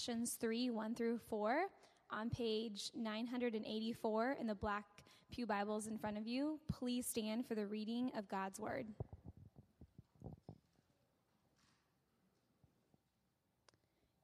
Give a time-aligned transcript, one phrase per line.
[0.00, 1.66] Colossians 3 1 through 4
[2.08, 4.86] on page 984 in the black
[5.30, 6.58] Pew Bibles in front of you.
[6.72, 8.86] Please stand for the reading of God's Word.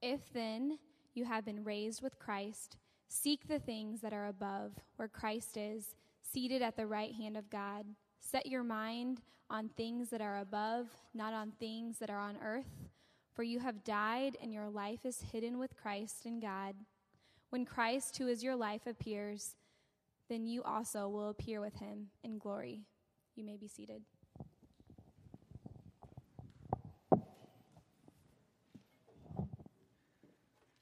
[0.01, 0.79] If then
[1.13, 5.93] you have been raised with Christ, seek the things that are above, where Christ is,
[6.23, 7.85] seated at the right hand of God.
[8.19, 12.86] Set your mind on things that are above, not on things that are on earth.
[13.37, 16.73] For you have died, and your life is hidden with Christ in God.
[17.51, 19.53] When Christ, who is your life, appears,
[20.27, 22.81] then you also will appear with him in glory.
[23.35, 24.01] You may be seated.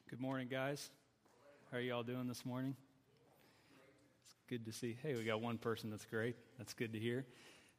[0.09, 0.89] Good morning, guys.
[1.73, 2.73] How are you all doing this morning?
[4.27, 4.97] It's good to see.
[5.03, 6.37] Hey, we got one person that's great.
[6.57, 7.25] That's good to hear.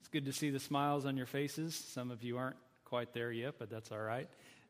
[0.01, 1.75] It's good to see the smiles on your faces.
[1.75, 4.29] Some of you aren't quite there yet, but that's all right.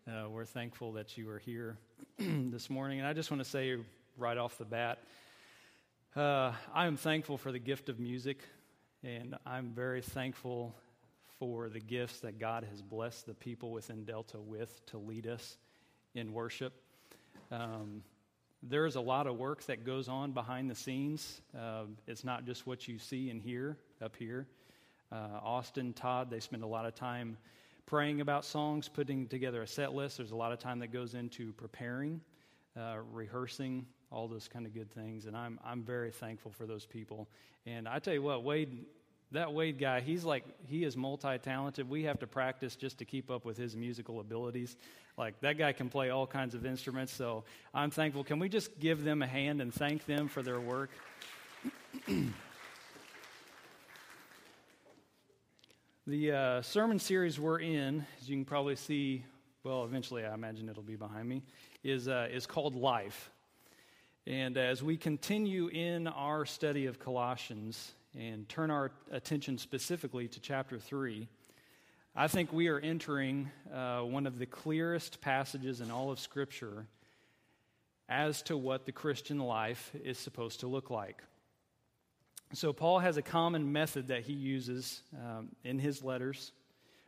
[0.09, 1.77] Uh, we're thankful that you are here
[2.19, 3.01] this morning.
[3.01, 3.77] And I just want to say
[4.17, 5.01] right off the bat,
[6.15, 8.39] uh, I am thankful for the gift of music,
[9.03, 10.77] and I'm very thankful
[11.41, 15.57] for the gifts that God has blessed the people within Delta with to lead us
[16.15, 16.73] in worship.
[17.51, 18.05] Um,
[18.63, 21.41] there is a lot of work that goes on behind the scenes.
[21.53, 24.47] Uh, it's not just what you see and hear up here.
[25.11, 27.37] Uh, Austin, Todd, they spend a lot of time
[27.87, 30.19] praying about songs, putting together a set list.
[30.19, 32.21] There's a lot of time that goes into preparing,
[32.77, 35.27] uh, rehearsing, all those kind of good things.
[35.27, 37.29] And I'm, I'm very thankful for those people.
[37.65, 38.85] And I tell you what, Wade,
[39.33, 41.89] that Wade guy, he's like, he is multi talented.
[41.89, 44.77] We have to practice just to keep up with his musical abilities.
[45.17, 47.13] Like, that guy can play all kinds of instruments.
[47.13, 48.25] So I'm thankful.
[48.25, 50.91] Can we just give them a hand and thank them for their work?
[56.09, 59.25] the uh, sermon series we're in, as you can probably see,
[59.65, 61.43] well, eventually I imagine it'll be behind me,
[61.83, 63.33] is, uh, is called Life.
[64.25, 70.39] And as we continue in our study of Colossians and turn our attention specifically to
[70.39, 71.27] chapter 3,
[72.15, 76.87] I think we are entering uh, one of the clearest passages in all of Scripture
[78.09, 81.25] as to what the Christian life is supposed to look like.
[82.53, 86.53] So, Paul has a common method that he uses um, in his letters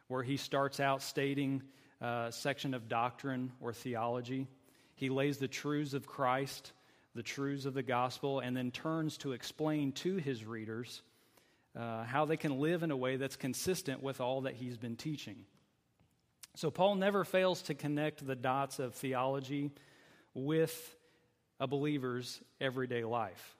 [0.09, 1.63] where he starts out stating
[2.01, 4.49] a section of doctrine or theology.
[4.95, 6.73] He lays the truths of Christ
[7.19, 11.03] the truths of the gospel, and then turns to explain to his readers
[11.77, 14.95] uh, how they can live in a way that's consistent with all that he's been
[14.95, 15.45] teaching.
[16.55, 19.73] So, Paul never fails to connect the dots of theology
[20.33, 20.97] with
[21.59, 23.57] a believer's everyday life.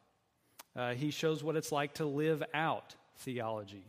[0.79, 3.85] Uh, he shows what it's like to live out theology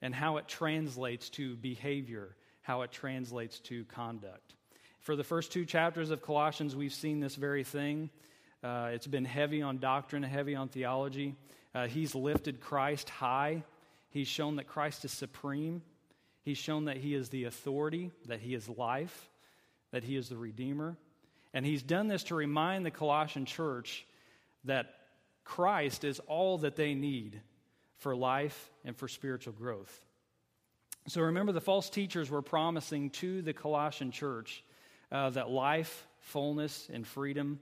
[0.00, 4.54] and how it translates to behavior, how it translates to conduct.
[5.00, 8.10] For the first two chapters of Colossians, we've seen this very thing.
[8.62, 11.34] Uh, it's been heavy on doctrine, heavy on theology.
[11.74, 13.64] Uh, he's lifted Christ high.
[14.10, 15.82] He's shown that Christ is supreme.
[16.42, 19.28] He's shown that he is the authority, that he is life,
[19.90, 20.96] that he is the Redeemer.
[21.52, 24.06] And he's done this to remind the Colossian church
[24.62, 24.94] that
[25.44, 27.40] Christ is all that they need
[27.98, 30.00] for life and for spiritual growth.
[31.06, 34.64] So remember, the false teachers were promising to the Colossian church
[35.12, 37.60] uh, that life, fullness, and freedom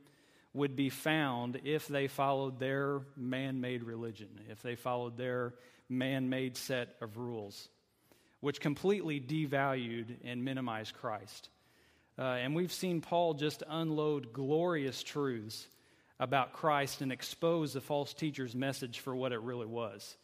[0.54, 5.54] would be found if they followed their man made religion, if they followed their
[5.88, 7.68] man made set of rules,
[8.40, 11.48] which completely devalued and minimized Christ.
[12.18, 15.66] Uh, and we've seen Paul just unload glorious truths
[16.22, 20.16] about Christ and expose the false teacher's message for what it really was.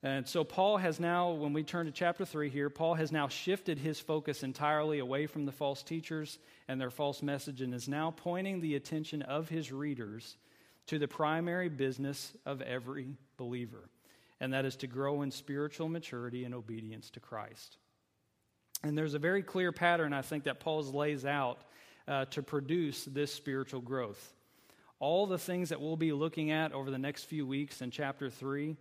[0.00, 3.26] And so, Paul has now, when we turn to chapter 3 here, Paul has now
[3.26, 7.88] shifted his focus entirely away from the false teachers and their false message and is
[7.88, 10.36] now pointing the attention of his readers
[10.86, 13.88] to the primary business of every believer,
[14.40, 17.78] and that is to grow in spiritual maturity and obedience to Christ.
[18.84, 21.62] And there's a very clear pattern, I think, that Paul lays out
[22.06, 24.34] uh, to produce this spiritual growth.
[25.00, 28.30] All the things that we'll be looking at over the next few weeks in chapter
[28.30, 28.76] 3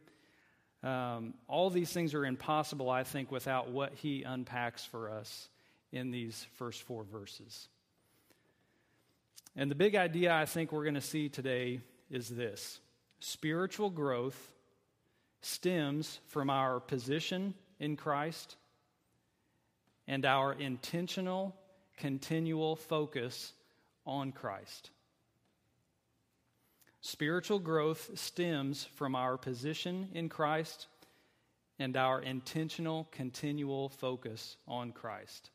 [0.83, 5.47] um, all these things are impossible, I think, without what he unpacks for us
[5.93, 7.69] in these first four verses.
[9.55, 11.79] And the big idea I think we're going to see today
[12.09, 12.79] is this
[13.19, 14.51] spiritual growth
[15.41, 18.57] stems from our position in Christ
[20.05, 21.55] and our intentional,
[21.97, 23.53] continual focus
[24.05, 24.89] on Christ.
[27.05, 30.87] Spiritual growth stems from our position in Christ
[31.77, 35.49] and our intentional, continual focus on Christ.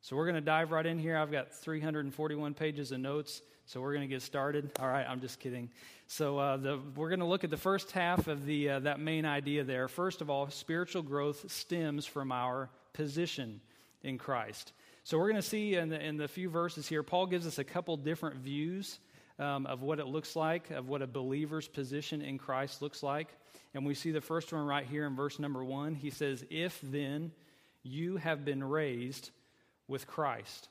[0.00, 1.18] So we're going to dive right in here.
[1.18, 4.70] I've got 341 pages of notes, so we're going to get started.
[4.80, 5.68] All right, I'm just kidding.
[6.06, 8.98] So uh, the, we're going to look at the first half of the, uh, that
[8.98, 9.88] main idea there.
[9.88, 13.60] First of all, spiritual growth stems from our position
[14.02, 14.72] in Christ.
[15.04, 17.58] So we're going to see in the, in the few verses here, Paul gives us
[17.58, 19.00] a couple different views
[19.38, 23.28] um, of what it looks like, of what a believer's position in Christ looks like.
[23.74, 25.94] And we see the first one right here in verse number one.
[25.94, 27.32] He says, If then
[27.82, 29.30] you have been raised
[29.88, 30.68] with Christ.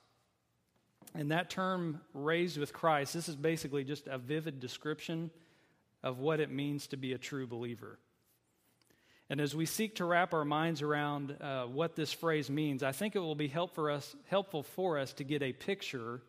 [1.13, 5.31] And that term, raised with Christ, this is basically just a vivid description
[6.03, 7.99] of what it means to be a true believer.
[9.29, 12.91] And as we seek to wrap our minds around uh, what this phrase means, I
[12.91, 16.21] think it will be help for us, helpful for us to get a picture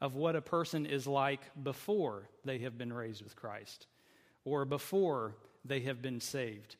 [0.00, 3.86] of what a person is like before they have been raised with Christ
[4.44, 6.76] or before they have been saved.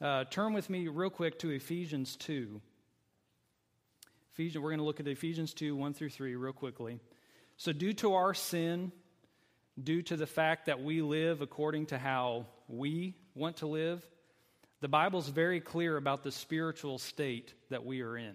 [0.00, 2.60] Uh, turn with me real quick to Ephesians 2.
[4.32, 7.00] Ephesians, we're going to look at Ephesians 2 1 through 3 real quickly.
[7.56, 8.90] So, due to our sin,
[9.82, 14.04] due to the fact that we live according to how we want to live,
[14.80, 18.34] the Bible's very clear about the spiritual state that we are in.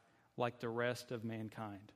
[0.41, 1.93] like the rest of mankind.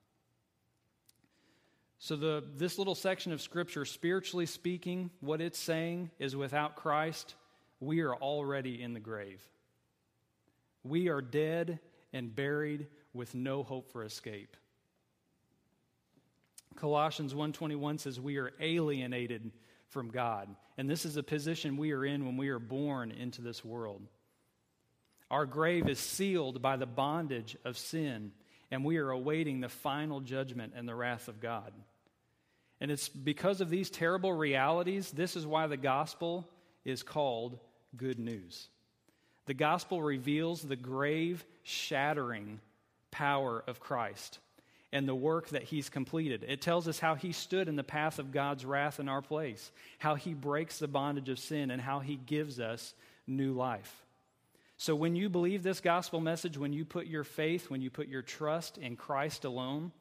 [1.98, 7.36] So, the, this little section of Scripture, spiritually speaking, what it's saying is without Christ,
[7.80, 9.42] we are already in the grave.
[10.84, 11.80] We are dead
[12.14, 14.56] and buried with no hope for escape.
[16.76, 19.52] Colossians 1:21 says we are alienated
[19.88, 23.42] from God, and this is a position we are in when we are born into
[23.42, 24.08] this world.
[25.32, 28.32] Our grave is sealed by the bondage of sin,
[28.72, 31.74] and we are awaiting the final judgment and the wrath of God.
[32.80, 36.48] And it's because of these terrible realities, this is why the gospel
[36.84, 37.58] is called
[37.98, 38.68] good news.
[39.46, 42.60] The gospel reveals the grave shattering
[43.12, 44.40] power of Christ
[44.92, 46.46] and the work that he's completed.
[46.48, 49.72] It tells us how he stood in the path of God's wrath in our place,
[50.00, 52.94] how he breaks the bondage of sin, and how he gives us
[53.28, 54.05] new life.
[54.78, 58.08] So, when you believe this gospel message, when you put your faith, when you put
[58.08, 59.92] your trust in Christ alone,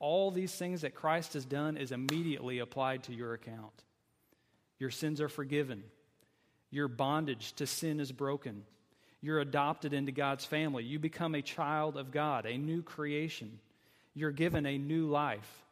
[0.00, 3.84] all these things that Christ has done is immediately applied to your account.
[4.78, 5.82] Your sins are forgiven,
[6.70, 8.64] your bondage to sin is broken.
[9.20, 10.84] You're adopted into God's family.
[10.84, 13.58] You become a child of God, a new creation.
[14.14, 15.64] You're given a new life.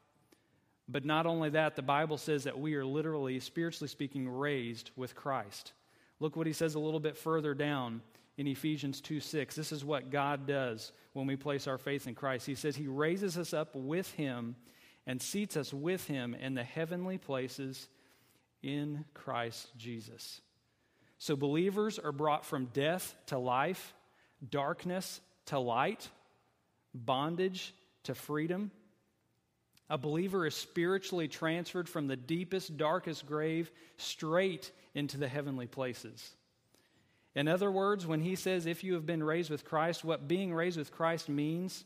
[0.88, 5.14] But not only that, the Bible says that we are literally, spiritually speaking, raised with
[5.14, 5.75] Christ.
[6.19, 8.02] Look what he says a little bit further down
[8.36, 9.54] in Ephesians 2 6.
[9.54, 12.46] This is what God does when we place our faith in Christ.
[12.46, 14.56] He says he raises us up with him
[15.06, 17.88] and seats us with him in the heavenly places
[18.62, 20.40] in Christ Jesus.
[21.18, 23.94] So believers are brought from death to life,
[24.50, 26.08] darkness to light,
[26.94, 27.74] bondage
[28.04, 28.70] to freedom.
[29.88, 36.34] A believer is spiritually transferred from the deepest, darkest grave straight into the heavenly places.
[37.37, 40.52] In other words, when he says, if you have been raised with Christ, what being
[40.52, 41.85] raised with Christ means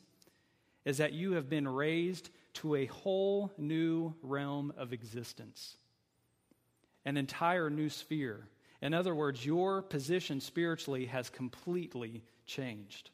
[0.86, 5.76] is that you have been raised to a whole new realm of existence,
[7.04, 8.46] an entire new sphere
[8.82, 13.10] in other words, your position spiritually has completely changed.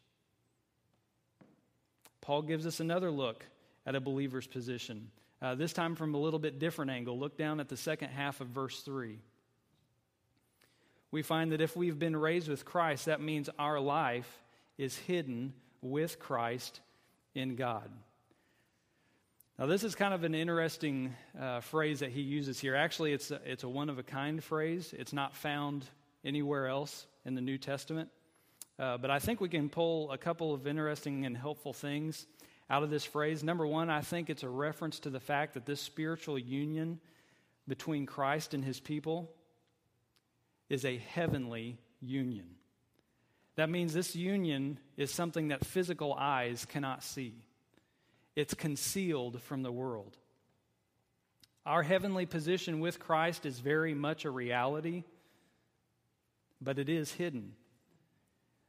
[2.21, 3.45] Paul gives us another look
[3.85, 5.11] at a believer's position,
[5.43, 7.19] uh, this time from a little bit different angle.
[7.19, 9.19] Look down at the second half of verse 3.
[11.16, 14.30] We find that if we've been raised with Christ, that means our life
[14.76, 16.82] is hidden with Christ
[17.35, 17.90] in God.
[19.58, 22.76] Now, this is kind of an interesting uh, phrase that he uses here.
[22.76, 25.87] Actually, it's a, it's a one of a kind phrase, it's not found
[26.23, 28.11] anywhere else in the New Testament.
[28.78, 32.26] Uh, but I think we can pull a couple of interesting and helpful things
[32.68, 33.42] out of this phrase.
[33.42, 37.00] Number one, I think it's a reference to the fact that this spiritual union
[37.66, 39.30] between Christ and his people
[40.68, 42.46] is a heavenly union.
[43.56, 47.46] That means this union is something that physical eyes cannot see
[48.37, 50.16] it's concealed from the world.
[51.64, 55.04] Our heavenly position with Christ is very much a reality,
[56.61, 57.54] but it is hidden.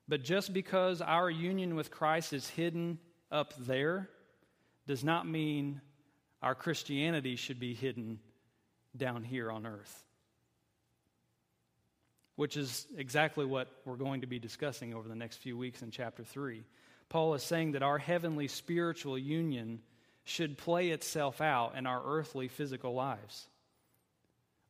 [0.08, 2.98] But just because our union with Christ is hidden
[3.30, 4.10] up there
[4.88, 5.82] does not mean
[6.42, 8.20] our Christianity should be hidden
[8.96, 10.07] down here on earth.
[12.38, 15.92] Which is exactly what we're going to be discussing over the next few weeks in
[15.92, 16.64] chapter 3.
[17.10, 19.82] Paul is saying that our heavenly spiritual union
[20.24, 23.48] should play itself out in our earthly physical lives.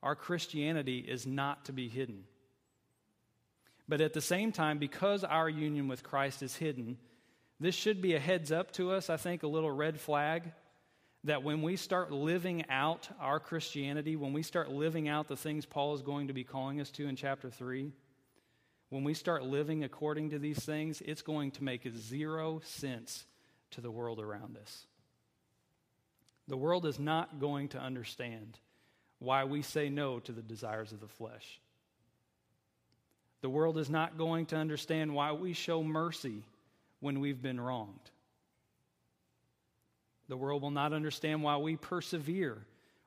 [0.02, 2.24] Our Christianity is not to be hidden.
[3.88, 6.98] But at the same time, because our union with Christ is hidden,
[7.60, 10.44] this should be a heads up to us, I think, a little red flag
[11.24, 15.66] that when we start living out our Christianity, when we start living out the things
[15.66, 17.92] Paul is going to be calling us to in chapter 3,
[18.90, 23.26] when we start living according to these things, it's going to make zero sense
[23.72, 24.86] to the world around us.
[26.48, 28.58] The world is not going to understand
[29.20, 31.60] why we say no to the desires of the flesh.
[33.42, 36.44] The world is not going to understand why we show mercy
[37.00, 38.12] when we've been wronged.
[40.28, 42.58] The world will not understand why we persevere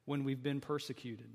[0.05, 1.29] when we've been persecuted.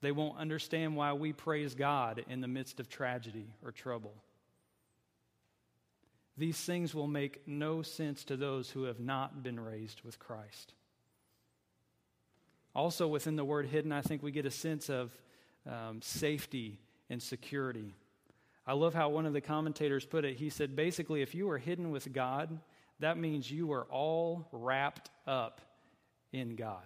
[0.00, 4.14] They won't understand why we praise God in the midst of tragedy or trouble.
[6.36, 10.72] These things will make no sense to those who have not been raised with Christ.
[12.76, 15.10] Also, within the word hidden, I think we get a sense of
[15.66, 16.78] um, safety
[17.10, 17.92] and security.
[18.64, 20.36] I love how one of the commentators put it.
[20.36, 22.60] He said, basically, if you are hidden with God,
[23.00, 25.60] that means you are all wrapped up
[26.32, 26.84] in God.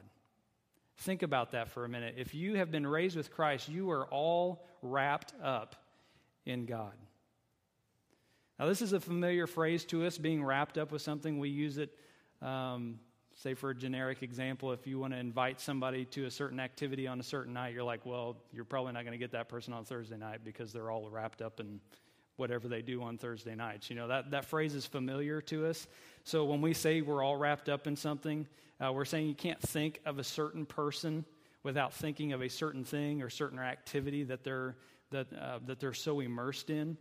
[0.98, 2.14] Think about that for a minute.
[2.16, 5.76] If you have been raised with Christ, you are all wrapped up
[6.44, 6.92] in God.
[8.58, 11.38] Now, this is a familiar phrase to us, being wrapped up with something.
[11.38, 11.98] We use it,
[12.40, 13.00] um,
[13.34, 17.08] say, for a generic example, if you want to invite somebody to a certain activity
[17.08, 19.72] on a certain night, you're like, well, you're probably not going to get that person
[19.72, 21.80] on Thursday night because they're all wrapped up in
[22.36, 23.90] whatever they do on Thursday nights.
[23.90, 25.86] You know, that, that phrase is familiar to us.
[26.24, 28.46] So when we say we're all wrapped up in something,
[28.80, 31.24] uh, we're saying you can't think of a certain person
[31.62, 34.76] without thinking of a certain thing or certain activity that they're,
[35.10, 36.96] that, uh, that they're so immersed in.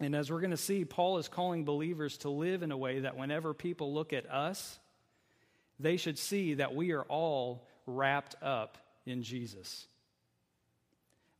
[0.00, 3.00] And as we're going to see, Paul is calling believers to live in a way
[3.00, 4.78] that whenever people look at us,
[5.80, 9.86] they should see that we are all wrapped up in Jesus.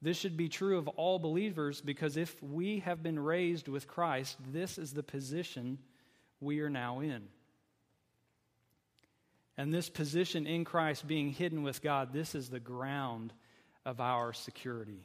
[0.01, 4.37] This should be true of all believers because if we have been raised with Christ,
[4.53, 5.79] this is the position
[6.41, 7.29] we are now in.
[9.57, 13.33] And this position in Christ, being hidden with God, this is the ground
[13.85, 15.05] of our security.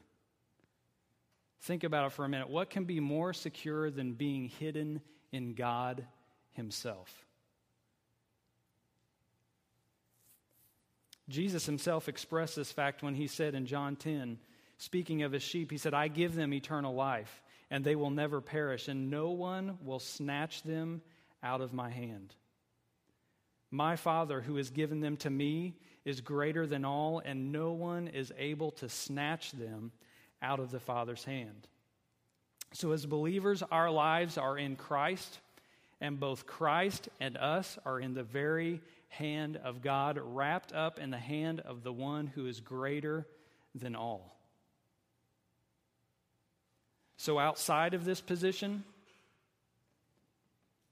[1.62, 2.50] Think about it for a minute.
[2.50, 6.06] What can be more secure than being hidden in God
[6.52, 7.26] Himself?
[11.30, 14.38] Jesus Himself expressed this fact when He said in John 10,
[14.78, 18.42] speaking of His sheep, He said, I give them eternal life, and they will never
[18.42, 21.02] perish, and no one will snatch them
[21.42, 22.34] out of my hand.
[23.72, 25.76] My Father, who has given them to me,
[26.06, 29.92] is greater than all, and no one is able to snatch them
[30.42, 31.68] out of the Father's hand.
[32.74, 35.40] So, as believers, our lives are in Christ,
[36.02, 41.12] and both Christ and us are in the very hand of God, wrapped up in
[41.12, 43.28] the hand of the one who is greater
[43.76, 44.33] than all.
[47.24, 48.84] So, outside of this position,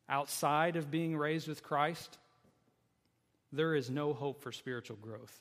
[0.08, 2.18] outside of being raised with Christ,
[3.52, 5.38] there is no hope for spiritual growth.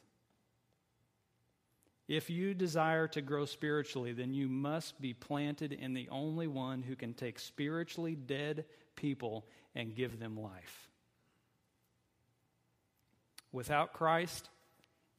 [2.08, 6.82] If you desire to grow spiritually, then you must be planted in the only one
[6.82, 8.64] who can take spiritually dead
[8.96, 10.88] people and give them life.
[13.52, 14.50] Without Christ,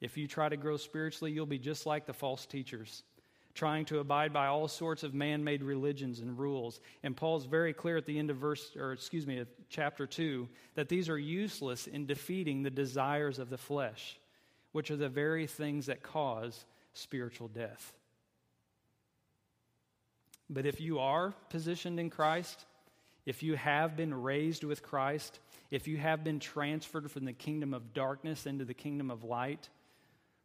[0.02, 3.04] if you try to grow spiritually, you'll be just like the false teachers,
[3.54, 6.80] trying to abide by all sorts of man made religions and rules.
[7.02, 10.88] And Paul's very clear at the end of verse, or excuse me, chapter 2, that
[10.88, 14.18] these are useless in defeating the desires of the flesh,
[14.72, 17.92] which are the very things that cause spiritual death.
[20.48, 22.64] But if you are positioned in Christ,
[23.24, 25.38] if you have been raised with Christ,
[25.70, 29.68] if you have been transferred from the kingdom of darkness into the kingdom of light,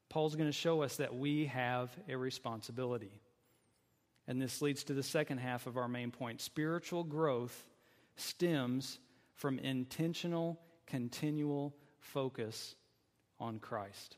[0.09, 3.21] Paul's going to show us that we have a responsibility.
[4.27, 6.41] And this leads to the second half of our main point.
[6.41, 7.69] Spiritual growth
[8.15, 8.99] stems
[9.35, 12.75] from intentional, continual focus
[13.39, 14.17] on Christ.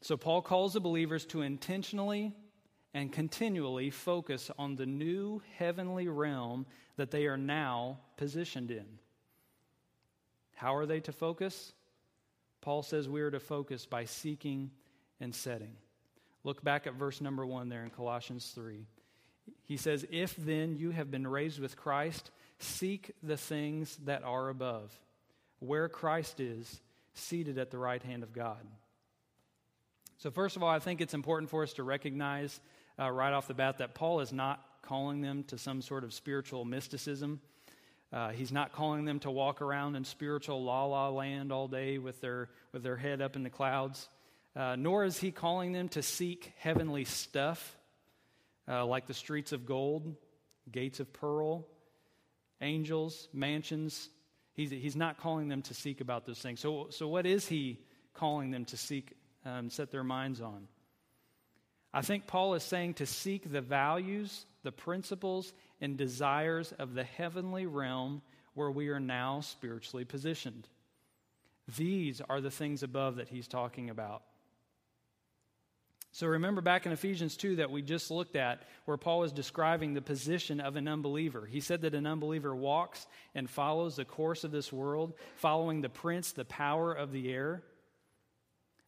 [0.00, 2.34] So, Paul calls the believers to intentionally
[2.92, 8.86] and continually focus on the new heavenly realm that they are now positioned in.
[10.54, 11.72] How are they to focus?
[12.60, 14.70] Paul says we are to focus by seeking
[15.20, 15.76] and setting.
[16.44, 18.86] Look back at verse number one there in Colossians 3.
[19.64, 24.48] He says, If then you have been raised with Christ, seek the things that are
[24.48, 24.92] above,
[25.58, 26.80] where Christ is,
[27.14, 28.66] seated at the right hand of God.
[30.18, 32.60] So, first of all, I think it's important for us to recognize
[32.98, 36.12] uh, right off the bat that Paul is not calling them to some sort of
[36.12, 37.40] spiritual mysticism.
[38.12, 41.98] Uh, he's not calling them to walk around in spiritual la la land all day
[41.98, 44.08] with their, with their head up in the clouds.
[44.56, 47.76] Uh, nor is he calling them to seek heavenly stuff
[48.68, 50.16] uh, like the streets of gold,
[50.70, 51.66] gates of pearl,
[52.60, 54.08] angels, mansions.
[54.54, 56.60] He's, he's not calling them to seek about those things.
[56.60, 57.78] So, so what is he
[58.14, 60.66] calling them to seek, um, set their minds on?
[61.92, 67.04] I think Paul is saying to seek the values, the principles, and desires of the
[67.04, 68.22] heavenly realm
[68.54, 70.68] where we are now spiritually positioned.
[71.76, 74.22] These are the things above that he's talking about.
[76.12, 79.94] So remember back in Ephesians 2 that we just looked at, where Paul was describing
[79.94, 81.46] the position of an unbeliever.
[81.46, 85.88] He said that an unbeliever walks and follows the course of this world, following the
[85.88, 87.62] prince, the power of the air.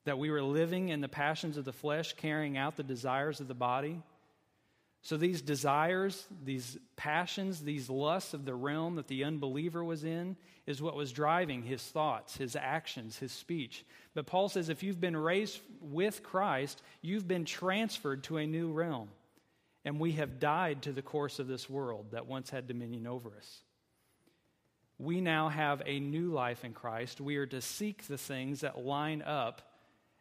[0.05, 3.47] That we were living in the passions of the flesh, carrying out the desires of
[3.47, 4.03] the body.
[5.03, 10.37] So these desires, these passions, these lusts of the realm that the unbeliever was in
[10.65, 13.85] is what was driving his thoughts, his actions, his speech.
[14.15, 18.71] But Paul says if you've been raised with Christ, you've been transferred to a new
[18.71, 19.09] realm.
[19.85, 23.31] And we have died to the course of this world that once had dominion over
[23.37, 23.63] us.
[24.99, 27.21] We now have a new life in Christ.
[27.21, 29.63] We are to seek the things that line up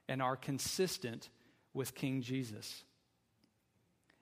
[0.10, 1.30] and are consistent
[1.72, 2.84] with King Jesus.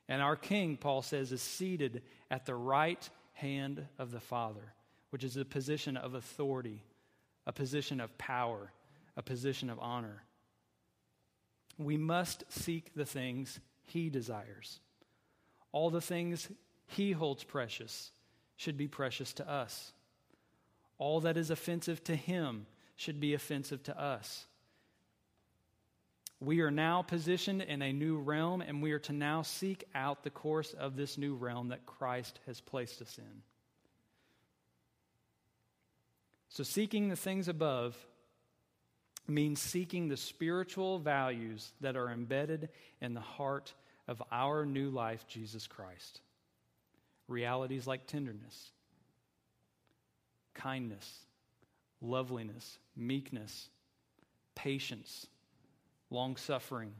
[0.10, 2.02] And our king, Paul says, is seated
[2.32, 4.74] at the right hand of the Father,
[5.12, 6.84] which is a position of authority,
[7.46, 8.72] a position of power,
[9.16, 10.24] a position of honor.
[11.78, 14.80] We must seek the things he desires.
[15.72, 16.50] All the things
[16.88, 18.12] he holds precious
[18.58, 19.94] should be precious to us.
[20.98, 24.48] All that is offensive to him should be offensive to us.
[26.42, 30.24] We are now positioned in a new realm, and we are to now seek out
[30.24, 33.42] the course of this new realm that Christ has placed us in.
[36.48, 37.98] So, seeking the things above
[39.28, 42.70] means seeking the spiritual values that are embedded
[43.02, 43.74] in the heart
[44.08, 46.22] of our new life, Jesus Christ.
[47.28, 48.72] Realities like tenderness,
[50.56, 51.26] kindness,
[52.02, 53.70] loveliness, meekness,
[54.56, 55.28] patience
[56.10, 56.94] long suffering,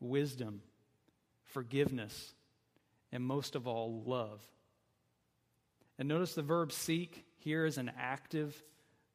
[0.00, 0.62] wisdom,
[1.44, 2.34] forgiveness,
[3.12, 4.40] and most of all, love.
[5.98, 8.62] And notice the verb seek here is an active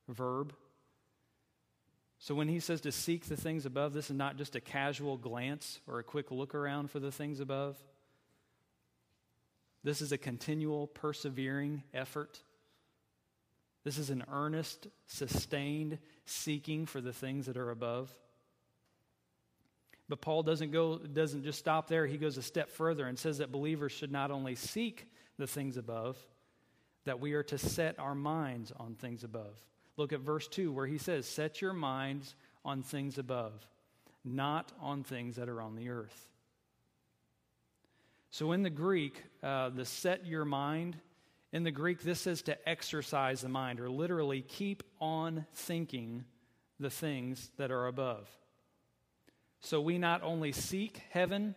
[0.09, 0.53] verb.
[2.19, 5.17] So when he says to seek the things above, this is not just a casual
[5.17, 7.77] glance or a quick look around for the things above.
[9.83, 12.41] This is a continual, persevering effort.
[13.83, 18.13] This is an earnest, sustained seeking for the things that are above.
[20.09, 22.05] But Paul doesn't go doesn't just stop there.
[22.05, 25.77] He goes a step further and says that believers should not only seek the things
[25.77, 26.17] above,
[27.05, 29.55] that we are to set our minds on things above.
[29.97, 32.35] Look at verse 2 where he says, "Set your minds
[32.65, 33.67] on things above,
[34.23, 36.29] not on things that are on the earth."
[38.29, 40.99] So in the Greek, uh, the set your mind,
[41.51, 46.25] in the Greek, this says to exercise the mind, or literally keep on thinking
[46.79, 48.27] the things that are above.
[49.63, 51.55] So we not only seek heaven,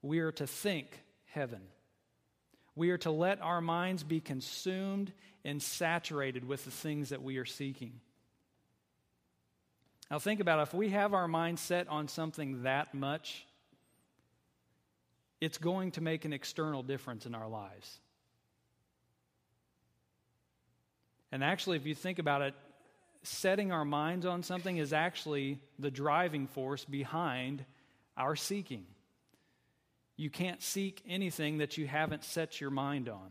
[0.00, 1.60] we are to think heaven.
[2.74, 5.12] We are to let our minds be consumed
[5.44, 8.00] and saturated with the things that we are seeking.
[10.10, 10.62] Now, think about it.
[10.62, 13.46] If we have our mind set on something that much,
[15.38, 18.00] it's going to make an external difference in our lives.
[21.30, 22.54] And actually, if you think about it,
[23.28, 27.64] setting our minds on something is actually the driving force behind
[28.16, 28.86] our seeking.
[30.16, 33.30] You can't seek anything that you haven't set your mind on.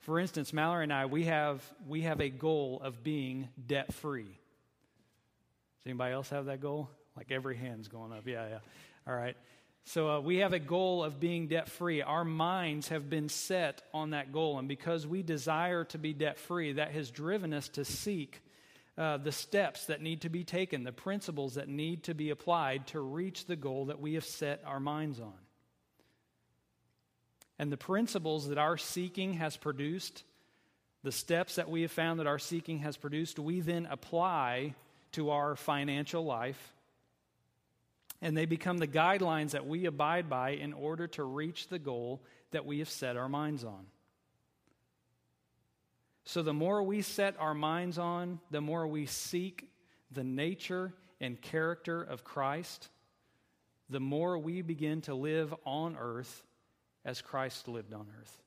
[0.00, 4.24] For instance, Mallory and I, we have, we have a goal of being debt free.
[4.24, 6.90] Does anybody else have that goal?
[7.16, 8.26] Like every hand's going up.
[8.26, 8.58] Yeah, yeah.
[9.06, 9.36] All right.
[9.84, 12.00] So uh, we have a goal of being debt free.
[12.00, 14.58] Our minds have been set on that goal.
[14.58, 18.40] And because we desire to be debt free, that has driven us to seek
[18.96, 22.86] uh, the steps that need to be taken, the principles that need to be applied
[22.88, 25.32] to reach the goal that we have set our minds on.
[27.58, 30.22] And the principles that our seeking has produced,
[31.02, 34.74] the steps that we have found that our seeking has produced, we then apply
[35.12, 36.72] to our financial life.
[38.22, 42.22] And they become the guidelines that we abide by in order to reach the goal
[42.52, 43.86] that we have set our minds on.
[46.24, 49.68] So, the more we set our minds on, the more we seek
[50.10, 52.88] the nature and character of Christ,
[53.90, 56.44] the more we begin to live on earth
[57.04, 58.42] as Christ lived on earth.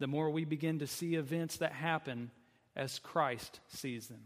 [0.00, 2.30] The more we begin to see events that happen
[2.74, 4.22] as Christ sees them.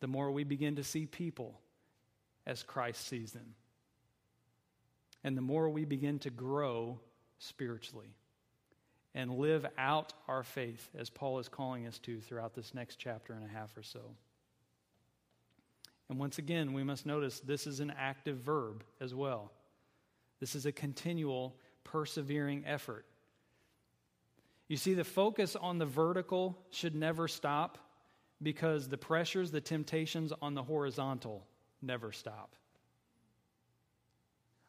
[0.00, 1.60] The more we begin to see people
[2.46, 3.54] as Christ sees them.
[5.22, 6.98] And the more we begin to grow
[7.38, 8.14] spiritually
[9.14, 13.32] and live out our faith as Paul is calling us to throughout this next chapter
[13.32, 14.00] and a half or so.
[16.08, 19.52] And once again, we must notice this is an active verb as well.
[20.40, 23.06] This is a continual, persevering effort.
[24.68, 27.78] You see, the focus on the vertical should never stop
[28.42, 31.46] because the pressures, the temptations on the horizontal
[31.80, 32.56] never stop.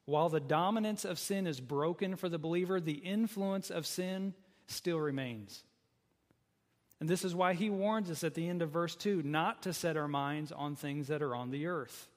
[0.05, 4.33] While the dominance of sin is broken for the believer, the influence of sin
[4.67, 5.63] still remains.
[6.99, 9.73] And this is why he warns us at the end of verse 2 not to
[9.73, 12.07] set our minds on things that are on the earth.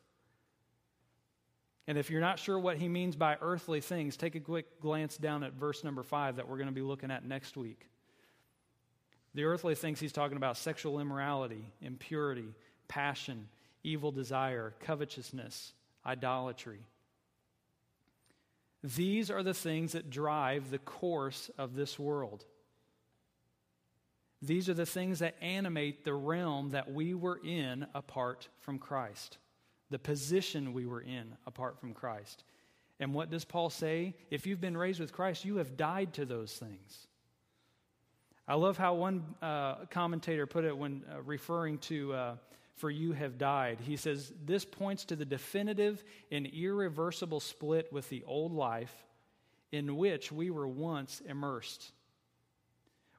[1.89, 5.17] And if you're not sure what he means by earthly things, take a quick glance
[5.17, 7.89] down at verse number 5 that we're going to be looking at next week.
[9.35, 12.49] The earthly things he's talking about sexual immorality, impurity,
[12.89, 13.49] passion,
[13.85, 15.73] evil desire, covetousness,
[16.05, 16.81] idolatry.
[18.95, 22.45] These are the things that drive the course of this world.
[24.41, 29.39] These are the things that animate the realm that we were in apart from Christ,
[29.91, 32.45] the position we were in apart from Christ.
[33.01, 34.15] And what does Paul say?
[34.31, 37.09] If you've been raised with Christ, you have died to those things.
[38.47, 42.37] I love how one uh, commentator put it when uh, referring to uh,
[42.77, 43.79] for you have died.
[43.81, 48.93] He says, This points to the definitive and irreversible split with the old life
[49.73, 51.93] in which we were once immersed.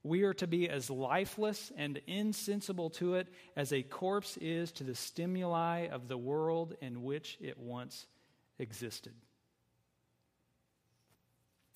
[0.04, 4.84] We are to be as lifeless and insensible to it as a corpse is to
[4.84, 8.08] the stimuli of the world in which it once
[8.60, 9.14] existed.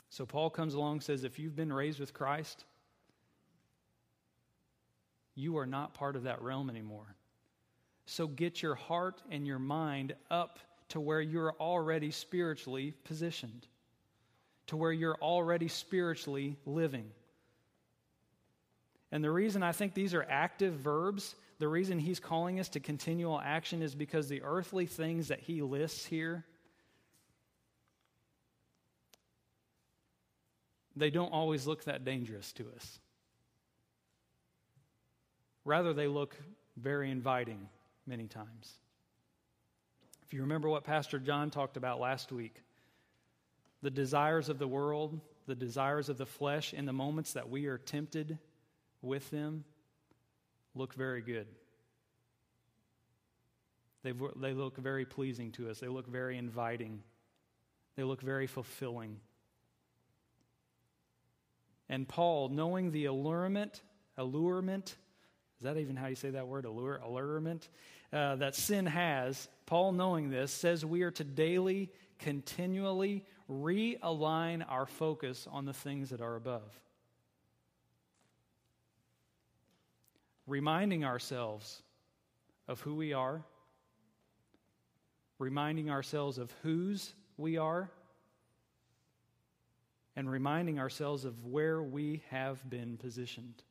[0.10, 2.64] So Paul comes along says, If you've been raised with Christ,
[5.36, 7.16] you are not part of that realm anymore.
[8.06, 10.60] So get your heart and your mind up
[10.90, 13.66] to where you're already spiritually positioned,
[14.68, 17.10] to where you're already spiritually living.
[19.12, 22.80] And the reason I think these are active verbs, the reason he's calling us to
[22.80, 26.44] continual action is because the earthly things that he lists here,
[30.96, 33.00] they don't always look that dangerous to us.
[35.64, 36.36] Rather, they look
[36.76, 37.70] very inviting
[38.12, 38.74] many times.
[40.26, 42.62] If you remember what Pastor John talked about last week,
[43.82, 47.68] the desires of the world, the desires of the flesh, in the moments that we
[47.68, 48.38] are tempted
[49.02, 49.64] with them,
[50.76, 51.48] look very good.
[54.04, 55.80] they they look very pleasing to us.
[55.80, 57.02] They look very inviting.
[57.96, 59.22] They look very fulfilling.
[61.88, 63.82] And Paul, knowing the allurement,
[64.18, 64.98] allurement
[65.62, 66.66] is that even how you say that word?
[66.66, 67.70] Allure, allurement?
[68.14, 69.48] Uh, that sin has.
[69.66, 76.10] Paul, knowing this, says we are to daily, continually realign our focus on the things
[76.10, 76.78] that are above.
[80.46, 81.82] Reminding ourselves
[82.68, 83.44] of who we are,
[85.40, 87.90] reminding ourselves of whose we are,
[90.16, 93.64] and reminding ourselves of where we have been positioned.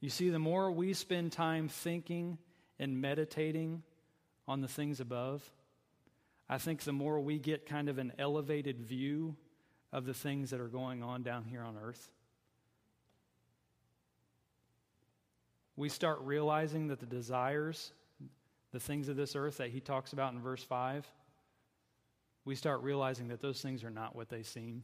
[0.00, 2.38] You see, the more we spend time thinking
[2.78, 3.82] and meditating
[4.46, 5.42] on the things above,
[6.48, 9.36] I think the more we get kind of an elevated view
[9.92, 12.10] of the things that are going on down here on earth.
[15.76, 17.92] We start realizing that the desires,
[18.72, 21.06] the things of this earth that he talks about in verse 5,
[22.44, 24.82] we start realizing that those things are not what they seem.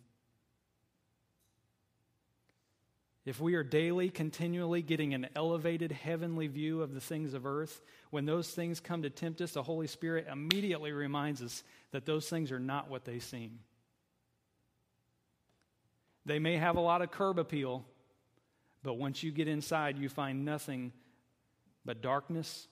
[3.25, 7.81] If we are daily, continually getting an elevated heavenly view of the things of earth,
[8.11, 12.29] when those things come to tempt us, the Holy Spirit immediately reminds us that those
[12.29, 13.61] things are not what they seem.
[16.27, 17.85] They may have a lot of curb appeal,
[18.83, 20.93] but once you get inside, you find nothing
[21.85, 22.69] but darkness,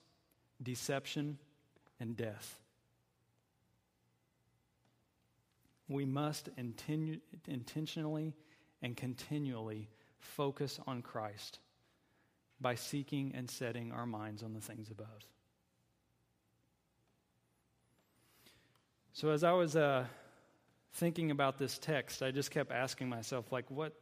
[0.63, 1.39] deception,
[1.99, 2.59] and death.
[5.89, 6.51] We must
[7.47, 8.35] intentionally
[8.83, 9.89] and continually
[10.23, 11.59] focus on Christ
[12.61, 15.27] by seeking and setting our minds on the things above.
[19.13, 20.07] So as I was uh,
[20.95, 23.93] thinking about this text, I just kept asking myself, like, what?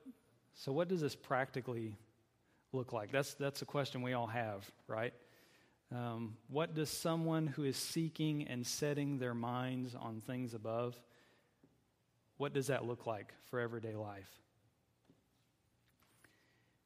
[0.54, 1.96] So what does this practically
[2.72, 3.10] look like?
[3.10, 5.14] That's that's a question we all have, right?
[5.92, 10.94] Um, what does someone who is seeking and setting their minds on things above?
[12.36, 14.30] What does that look like for everyday life?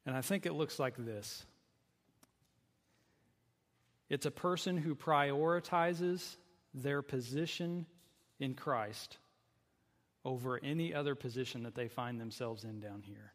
[0.07, 1.45] And I think it looks like this
[4.11, 6.37] it's a person who prioritizes
[6.75, 7.87] their position
[8.39, 9.19] in Christ
[10.25, 13.33] over any other position that they find themselves in down here.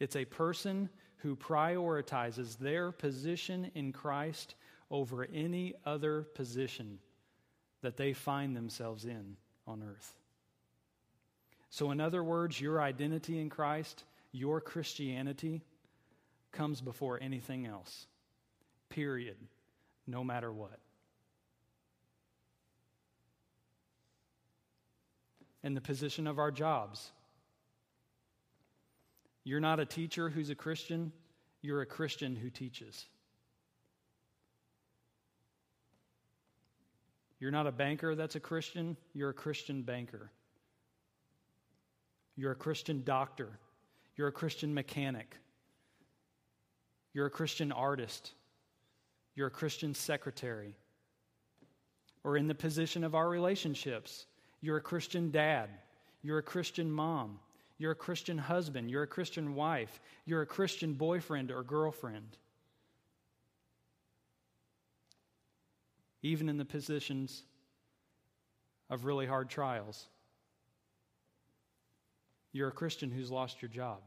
[0.00, 4.54] It's a person who prioritizes their position in Christ
[4.90, 6.98] over any other position
[7.80, 10.14] that they find themselves in on earth.
[11.74, 15.60] So, in other words, your identity in Christ, your Christianity,
[16.52, 18.06] comes before anything else.
[18.90, 19.36] Period.
[20.06, 20.78] No matter what.
[25.64, 27.10] And the position of our jobs.
[29.42, 31.10] You're not a teacher who's a Christian,
[31.60, 33.04] you're a Christian who teaches.
[37.40, 40.30] You're not a banker that's a Christian, you're a Christian banker.
[42.36, 43.48] You're a Christian doctor.
[44.16, 45.36] You're a Christian mechanic.
[47.12, 48.32] You're a Christian artist.
[49.34, 50.76] You're a Christian secretary.
[52.24, 54.26] Or in the position of our relationships,
[54.60, 55.68] you're a Christian dad.
[56.22, 57.38] You're a Christian mom.
[57.78, 58.90] You're a Christian husband.
[58.90, 60.00] You're a Christian wife.
[60.24, 62.36] You're a Christian boyfriend or girlfriend.
[66.22, 67.42] Even in the positions
[68.88, 70.06] of really hard trials.
[72.54, 73.98] You're a Christian who's lost your job.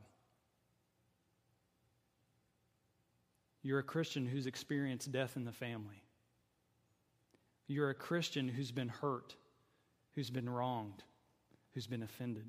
[3.61, 6.01] You're a Christian who's experienced death in the family.
[7.67, 9.35] You're a Christian who's been hurt,
[10.15, 11.03] who's been wronged,
[11.73, 12.45] who's been offended.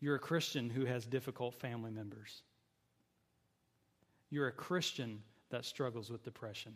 [0.00, 2.42] You're a Christian who has difficult family members.
[4.28, 6.74] You're a Christian that struggles with depression.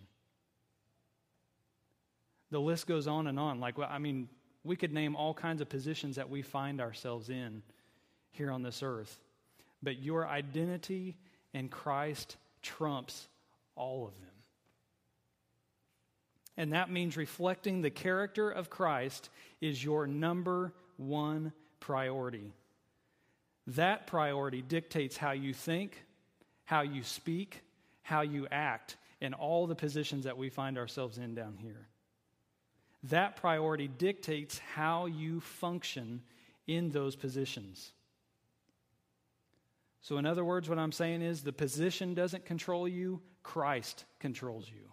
[2.51, 3.61] The list goes on and on.
[3.61, 4.31] Like, I mean,
[4.67, 7.63] we could name all kinds of positions that we find ourselves in
[8.31, 9.19] here on this earth.
[9.83, 11.17] But your identity
[11.53, 13.29] in Christ trumps
[13.75, 14.31] all of them.
[16.57, 19.29] And that means reflecting the character of Christ
[19.61, 22.53] is your number one priority.
[23.69, 26.03] That priority dictates how you think,
[26.65, 27.63] how you speak,
[28.03, 31.89] how you act in all the positions that we find ourselves in down here.
[33.05, 36.23] That priority dictates how you function
[36.67, 37.93] in those positions.
[40.01, 44.69] So, in other words, what I'm saying is the position doesn't control you, Christ controls
[44.69, 44.93] you.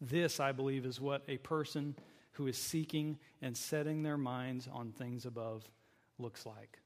[0.00, 1.96] This, I believe, is what a person
[2.32, 5.68] who is seeking and setting their minds on things above
[6.18, 6.78] looks like.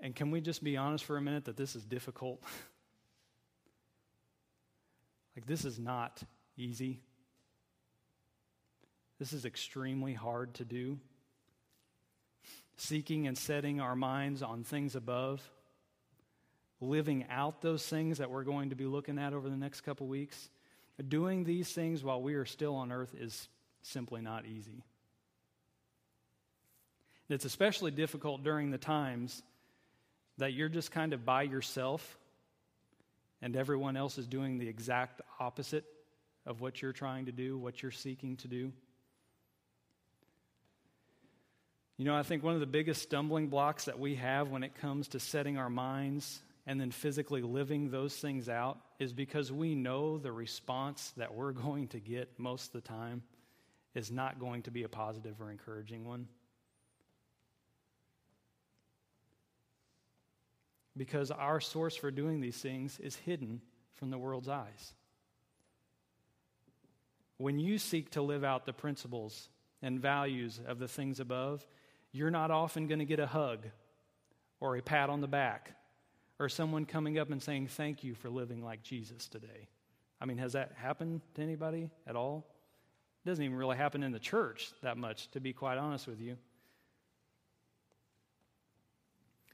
[0.00, 2.40] And can we just be honest for a minute that this is difficult?
[5.36, 6.22] like, this is not
[6.56, 7.00] easy.
[9.18, 10.98] This is extremely hard to do.
[12.76, 15.42] Seeking and setting our minds on things above,
[16.80, 20.06] living out those things that we're going to be looking at over the next couple
[20.06, 20.48] weeks,
[21.08, 23.48] doing these things while we are still on earth is
[23.82, 24.84] simply not easy.
[27.28, 29.42] It's especially difficult during the times
[30.38, 32.18] that you're just kind of by yourself
[33.42, 35.84] and everyone else is doing the exact opposite
[36.46, 38.72] of what you're trying to do, what you're seeking to do.
[41.98, 44.74] You know, I think one of the biggest stumbling blocks that we have when it
[44.76, 49.74] comes to setting our minds and then physically living those things out is because we
[49.74, 53.22] know the response that we're going to get most of the time
[53.94, 56.28] is not going to be a positive or encouraging one.
[60.98, 63.60] Because our source for doing these things is hidden
[63.94, 64.92] from the world's eyes.
[67.38, 69.48] When you seek to live out the principles
[69.80, 71.66] and values of the things above,
[72.12, 73.66] you're not often going to get a hug
[74.60, 75.72] or a pat on the back
[76.38, 79.68] or someone coming up and saying, Thank you for living like Jesus today.
[80.20, 82.44] I mean, has that happened to anybody at all?
[83.24, 86.20] It doesn't even really happen in the church that much, to be quite honest with
[86.20, 86.36] you.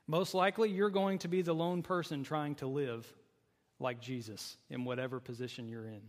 [0.06, 3.10] Most likely, you're going to be the lone person trying to live
[3.80, 6.02] like Jesus in whatever position you're in.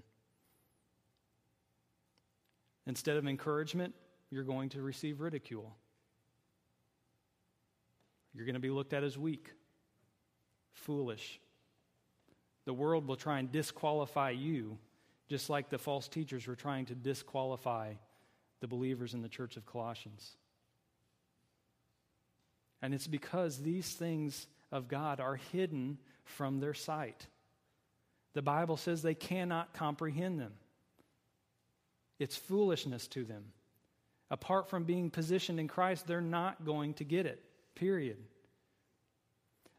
[2.87, 3.95] Instead of encouragement,
[4.29, 5.75] you're going to receive ridicule.
[8.33, 9.49] you're going to be looked at as weak,
[10.73, 11.39] foolish.
[12.65, 14.77] The world will try and disqualify you,
[15.29, 17.93] just like the false teachers were trying to disqualify
[18.59, 20.35] the believers in the church of Colossians.
[22.85, 27.25] And it's because these things of God are hidden from their sight.
[28.35, 30.53] The Bible says they cannot comprehend them.
[32.19, 33.45] It's foolishness to them.
[34.29, 37.41] Apart from being positioned in Christ, they're not going to get it,
[37.73, 38.17] period.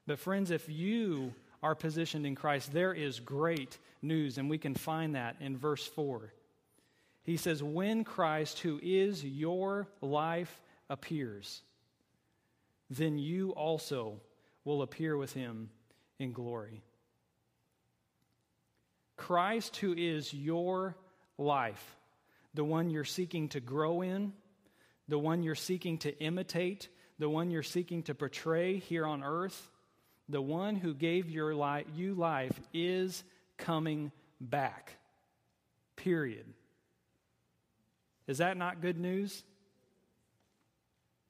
[0.09, 4.75] But, friends, if you are positioned in Christ, there is great news, and we can
[4.75, 6.33] find that in verse 4.
[7.23, 11.63] He says, When Christ, who is your life, appears,
[12.91, 14.21] then you also
[14.65, 15.71] will appear with him
[16.19, 16.83] in glory.
[19.17, 20.97] Christ, who is your
[21.39, 21.97] life,
[22.55, 24.33] the one you're seeking to grow in,
[25.09, 29.71] the one you're seeking to imitate, the one you're seeking to portray here on earth,
[30.29, 33.25] the one who gave your life, you life is
[33.57, 34.97] coming back.
[35.97, 36.47] Period.
[38.27, 39.45] Is that not good news?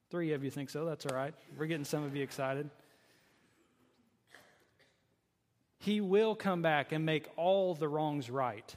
[0.09, 0.85] Three of you think so.
[0.85, 1.33] That's all right.
[1.57, 2.69] We're getting some of you excited.
[5.79, 8.75] He will come back and make all the wrongs right.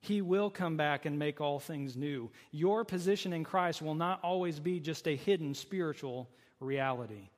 [0.00, 2.30] He will come back and make all things new.
[2.52, 7.28] Your position in Christ will not always be just a hidden spiritual reality.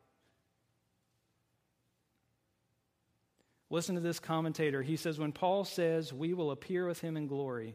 [3.68, 4.82] Listen to this commentator.
[4.82, 7.74] He says, When Paul says we will appear with him in glory,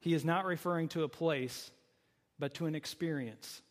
[0.00, 1.70] he is not referring to a place,
[2.38, 3.62] but to an experience.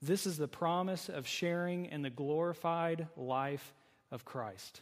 [0.00, 3.74] This is the promise of sharing in the glorified life
[4.10, 4.80] of Christ.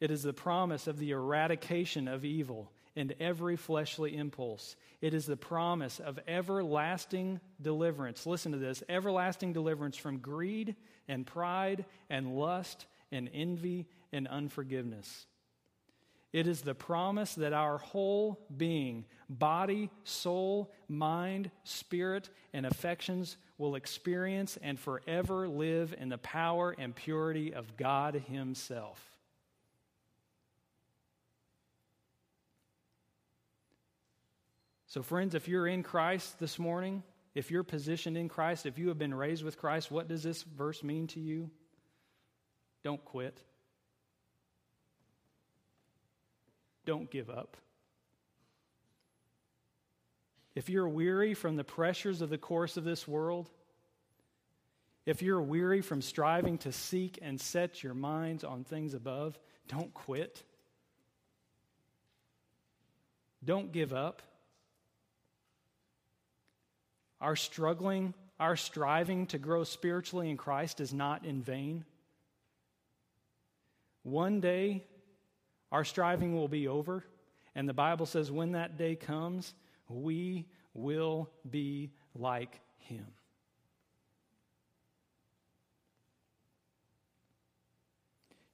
[0.00, 4.76] It is the promise of the eradication of evil and every fleshly impulse.
[5.00, 8.26] It is the promise of everlasting deliverance.
[8.26, 10.74] Listen to this everlasting deliverance from greed
[11.06, 15.27] and pride and lust and envy and unforgiveness.
[16.32, 23.74] It is the promise that our whole being, body, soul, mind, spirit, and affections will
[23.74, 29.02] experience and forever live in the power and purity of God Himself.
[34.86, 37.02] So, friends, if you're in Christ this morning,
[37.34, 40.42] if you're positioned in Christ, if you have been raised with Christ, what does this
[40.42, 41.50] verse mean to you?
[42.82, 43.42] Don't quit.
[46.88, 47.58] Don't give up.
[50.54, 53.50] If you're weary from the pressures of the course of this world,
[55.04, 59.92] if you're weary from striving to seek and set your minds on things above, don't
[59.92, 60.42] quit.
[63.44, 64.22] Don't give up.
[67.20, 71.84] Our struggling, our striving to grow spiritually in Christ is not in vain.
[74.04, 74.84] One day,
[75.70, 77.04] our striving will be over.
[77.54, 79.54] And the Bible says when that day comes,
[79.88, 83.06] we will be like him.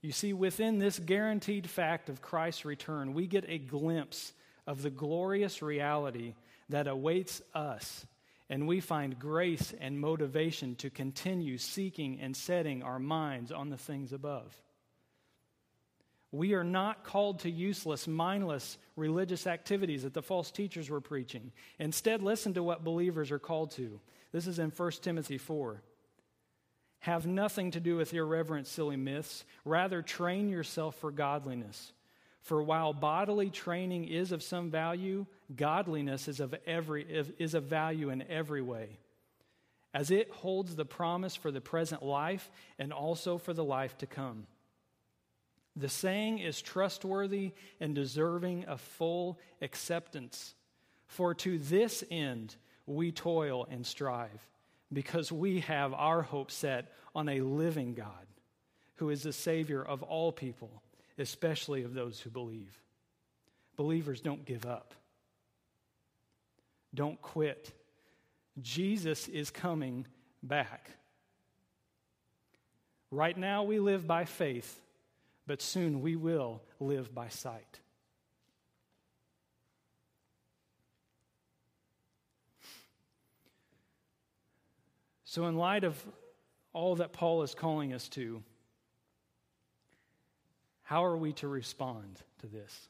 [0.00, 4.35] You see, within this guaranteed fact of Christ's return, we get a glimpse
[4.66, 6.35] of the glorious reality
[6.68, 8.07] that awaits us,
[8.50, 13.79] and we find grace and motivation to continue seeking and setting our minds on the
[13.79, 14.55] things above.
[16.35, 21.53] We are not called to useless, mindless religious activities that the false teachers were preaching.
[21.79, 24.01] Instead, listen to what believers are called to.
[24.33, 25.81] This is in 1 Timothy 4.
[26.99, 29.44] Have nothing to do with irreverent, silly myths.
[29.64, 31.92] Rather, train yourself for godliness.
[32.40, 37.05] For while bodily training is of some value, godliness is of, every,
[37.38, 38.99] is of value in every way,
[39.94, 44.07] as it holds the promise for the present life and also for the life to
[44.07, 44.49] come.
[45.76, 50.54] The saying is trustworthy and deserving of full acceptance.
[51.06, 52.54] For to this end
[52.87, 54.46] we toil and strive,
[54.92, 58.27] because we have our hope set on a living God,
[58.96, 60.83] who is the Savior of all people,
[61.18, 62.81] especially of those who believe.
[63.77, 64.94] Believers don't give up,
[66.94, 67.72] don't quit.
[68.62, 70.06] Jesus is coming
[70.40, 70.90] back.
[73.10, 74.81] Right now, we live by faith
[75.47, 77.81] but soon we will live by sight.
[85.25, 86.01] So, in light of
[86.73, 88.42] all that Paul is calling us to,
[90.85, 92.88] how are we to respond to this?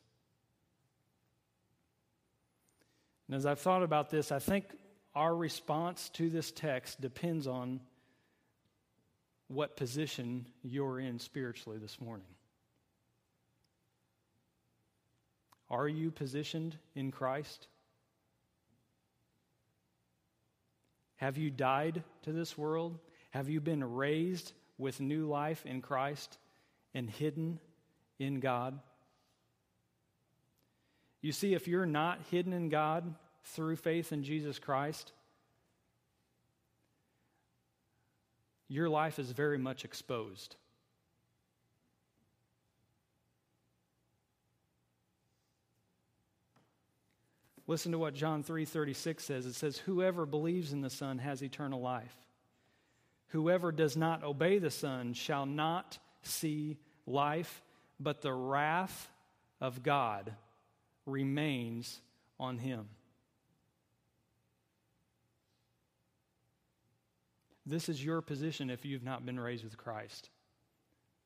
[3.29, 4.67] And as I've thought about this, I think
[5.15, 7.81] our response to this text depends on
[9.49, 12.27] what position you're in spiritually this morning.
[15.71, 17.69] Are you positioned in Christ?
[21.17, 22.99] Have you died to this world?
[23.31, 26.39] Have you been raised with new life in Christ
[26.93, 27.59] and hidden
[28.19, 28.79] in God?
[31.21, 35.13] You see, if you're not hidden in God through faith in Jesus Christ,
[38.69, 40.57] your life is very much exposed.
[47.67, 49.47] Listen to what John 3:36 says.
[49.47, 52.17] It says, "Whoever believes in the Son has eternal life.
[53.29, 57.63] Whoever does not obey the Son shall not see life,
[57.99, 59.11] but the wrath
[59.61, 60.37] of God
[61.07, 62.03] remains
[62.39, 62.89] on him."
[67.67, 70.29] This is your position if you've not been raised with Christ.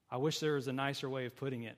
[0.09, 1.77] I wish there was a nicer way of putting it.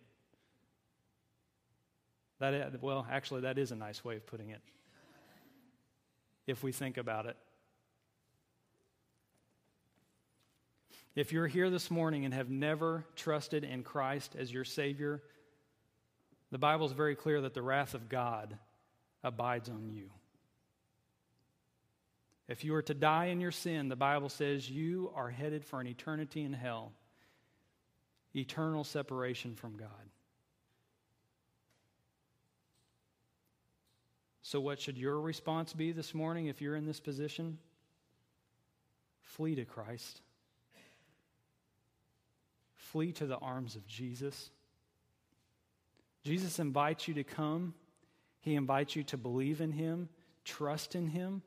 [2.41, 4.63] That, well, actually, that is a nice way of putting it,
[6.47, 7.37] if we think about it.
[11.15, 15.23] If you're here this morning and have never trusted in Christ as your Savior,
[16.51, 18.57] the Bible is very clear that the wrath of God
[19.23, 20.11] abides on you.
[22.49, 25.81] If you are to die in your sin, the Bible says you are headed for
[25.81, 26.93] an eternity in hell,
[28.35, 29.89] eternal separation from God.
[34.51, 37.59] So, what should your response be this morning if you're in this position?
[39.21, 40.23] Flee to Christ.
[42.75, 44.51] Flee to the arms of Jesus.
[46.25, 47.75] Jesus invites you to come.
[48.41, 50.09] He invites you to believe in Him,
[50.45, 51.43] trust in Him,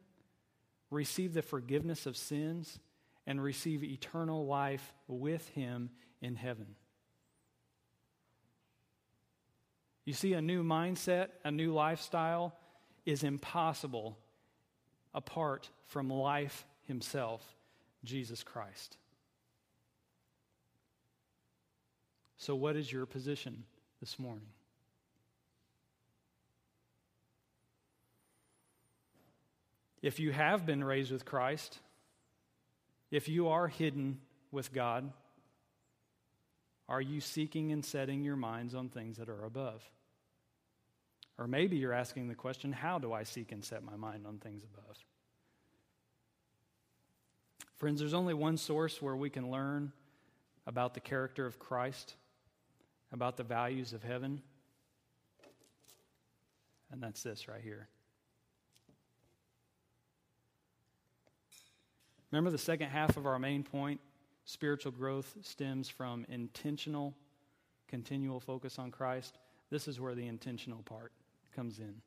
[0.90, 2.80] receive the forgiveness of sins,
[3.28, 5.90] and receive eternal life with Him
[6.22, 6.68] in heaven.
[10.06, 12.56] You see, a new mindset, a new lifestyle
[13.06, 14.18] is impossible
[15.14, 17.56] apart from life himself,
[18.04, 18.98] Jesus Christ.
[22.38, 23.64] So, what is your position
[24.00, 24.48] this morning?
[30.02, 31.80] If you have been raised with Christ,
[33.10, 34.20] if you are hidden
[34.52, 35.10] with God,
[36.90, 39.82] are you seeking and setting your minds on things that are above?
[41.38, 44.38] Or maybe you're asking the question how do I seek and set my mind on
[44.38, 44.98] things above?
[47.76, 49.92] Friends, there's only one source where we can learn
[50.66, 52.16] about the character of Christ,
[53.12, 54.42] about the values of heaven,
[56.92, 57.90] and that's this right here.
[62.32, 64.00] Remember the second half of our main point?
[64.46, 67.14] Spiritual growth stems from intentional,
[67.88, 69.38] continual focus on Christ.
[69.70, 71.12] This is where the intentional part
[71.56, 72.02] comes in.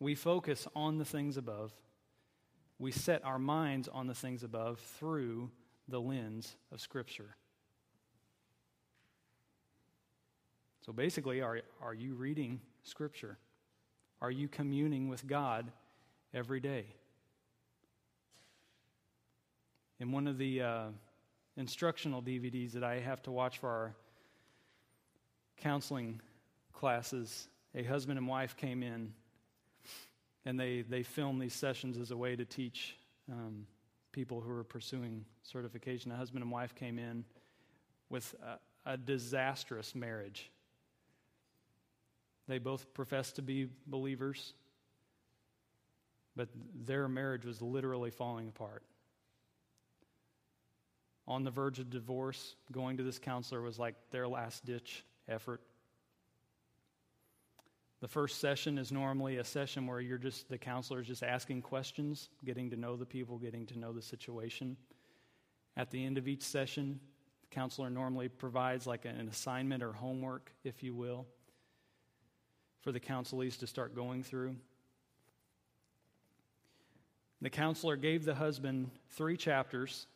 [0.00, 1.72] We focus on the things above.
[2.78, 5.50] We set our minds on the things above through
[5.88, 7.36] the lens of Scripture.
[10.84, 13.38] So basically, are, are you reading Scripture?
[14.20, 15.70] Are you communing with God
[16.34, 16.86] every day?
[20.00, 20.84] In one of the uh,
[21.56, 23.94] instructional DVDs that I have to watch for our
[25.56, 26.20] counseling
[26.72, 29.12] classes, a husband and wife came in
[30.44, 32.96] and they, they filmed these sessions as a way to teach
[33.30, 33.66] um,
[34.12, 36.12] people who are pursuing certification.
[36.12, 37.24] A husband and wife came in
[38.10, 38.34] with
[38.86, 40.50] a, a disastrous marriage.
[42.46, 44.52] They both professed to be believers,
[46.36, 46.48] but
[46.84, 48.82] their marriage was literally falling apart.
[51.26, 55.60] On the verge of divorce, going to this counselor was like their last ditch effort.
[58.00, 61.62] The first session is normally a session where you're just, the counselor is just asking
[61.62, 64.76] questions, getting to know the people, getting to know the situation.
[65.76, 67.00] At the end of each session,
[67.42, 71.26] the counselor normally provides like an assignment or homework, if you will,
[72.82, 74.54] for the counselees to start going through.
[77.40, 80.06] The counselor gave the husband three chapters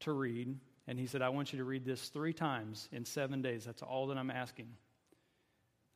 [0.00, 0.56] to read
[0.86, 3.64] and he said, I want you to read this three times in seven days.
[3.64, 4.68] That's all that I'm asking.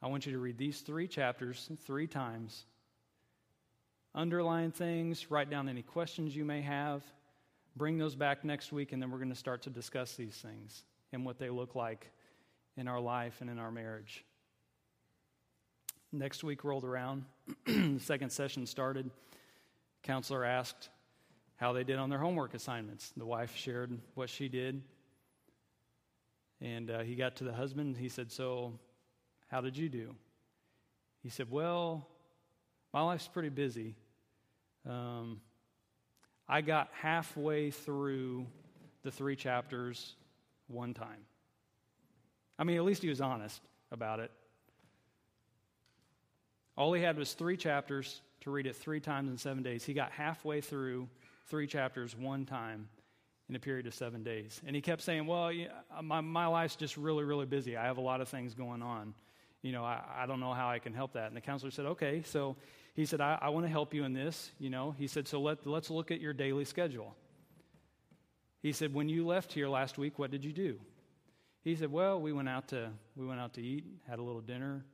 [0.03, 2.66] I want you to read these three chapters three times.
[4.14, 7.03] Underline things, write down any questions you may have,
[7.74, 10.84] bring those back next week, and then we're going to start to discuss these things
[11.12, 12.11] and what they look like
[12.76, 14.24] in our life and in our marriage.
[16.12, 17.24] Next week rolled around,
[17.66, 19.11] the second session started.
[20.03, 20.89] Counselor asked
[21.57, 23.12] how they did on their homework assignments.
[23.16, 24.82] The wife shared what she did.
[26.61, 27.96] And uh, he got to the husband.
[27.96, 28.78] He said, So,
[29.48, 30.14] how did you do?
[31.22, 32.07] He said, Well,
[32.92, 33.94] my life's pretty busy.
[34.88, 35.40] Um,
[36.48, 38.46] I got halfway through
[39.02, 40.14] the three chapters
[40.68, 41.24] one time.
[42.59, 44.30] I mean, at least he was honest about it.
[46.76, 49.84] All he had was three chapters to read it three times in seven days.
[49.84, 51.09] He got halfway through
[51.49, 52.88] three chapters one time
[53.49, 54.61] in a period of seven days.
[54.66, 55.68] And he kept saying, Well, yeah,
[56.03, 57.76] my, my life's just really, really busy.
[57.76, 59.14] I have a lot of things going on.
[59.62, 61.28] You know, I, I don't know how I can help that.
[61.28, 62.22] And the counselor said, Okay.
[62.24, 62.57] So
[62.94, 64.51] he said, I, I want to help you in this.
[64.59, 67.14] You know, he said, So let, let's look at your daily schedule.
[68.62, 70.78] He said, When you left here last week, what did you do?
[71.62, 74.40] He said, Well, we went out to, we went out to eat, had a little
[74.40, 74.84] dinner.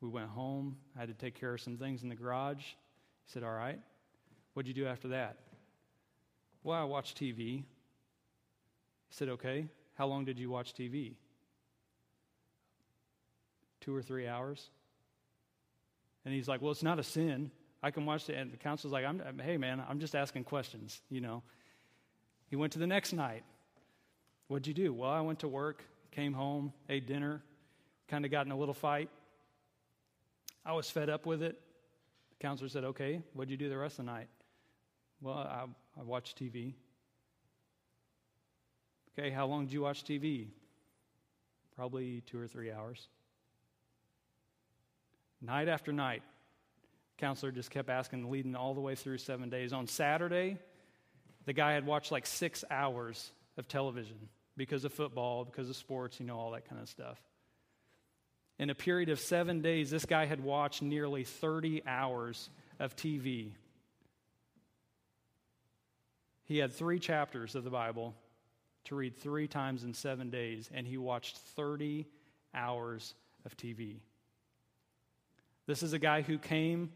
[0.00, 0.76] We went home.
[0.96, 2.62] I had to take care of some things in the garage.
[2.62, 3.80] He said, All right.
[4.52, 5.38] What'd you do after that?
[6.62, 7.36] Well, I watched TV.
[7.36, 7.64] He
[9.10, 9.66] said, Okay.
[9.94, 11.14] How long did you watch TV?
[13.80, 14.70] Two or three hours.
[16.24, 17.50] And he's like, Well, it's not a sin.
[17.82, 18.34] I can watch it.
[18.34, 21.42] And the counselor's like, I'm, Hey, man, I'm just asking questions, you know.
[22.48, 23.44] He went to the next night.
[24.48, 24.92] What'd you do?
[24.92, 27.42] Well, I went to work, came home, ate dinner,
[28.08, 29.10] kind of got in a little fight.
[30.64, 31.60] I was fed up with it.
[32.30, 34.28] The counselor said, Okay, what'd you do the rest of the night?
[35.20, 35.64] Well, I,
[35.98, 36.74] I watched TV.
[39.18, 40.46] Okay, how long did you watch TV?
[41.74, 43.08] Probably two or three hours.
[45.40, 46.22] Night after night,
[47.16, 49.72] counselor just kept asking, leading all the way through seven days.
[49.72, 50.58] On Saturday,
[51.46, 56.20] the guy had watched like six hours of television because of football, because of sports,
[56.20, 57.20] you know, all that kind of stuff.
[58.58, 62.50] In a period of seven days, this guy had watched nearly 30 hours
[62.80, 63.52] of TV.
[66.48, 68.14] He had three chapters of the Bible
[68.84, 72.06] to read three times in seven days, and he watched 30
[72.54, 73.98] hours of TV.
[75.66, 76.90] This is a guy who came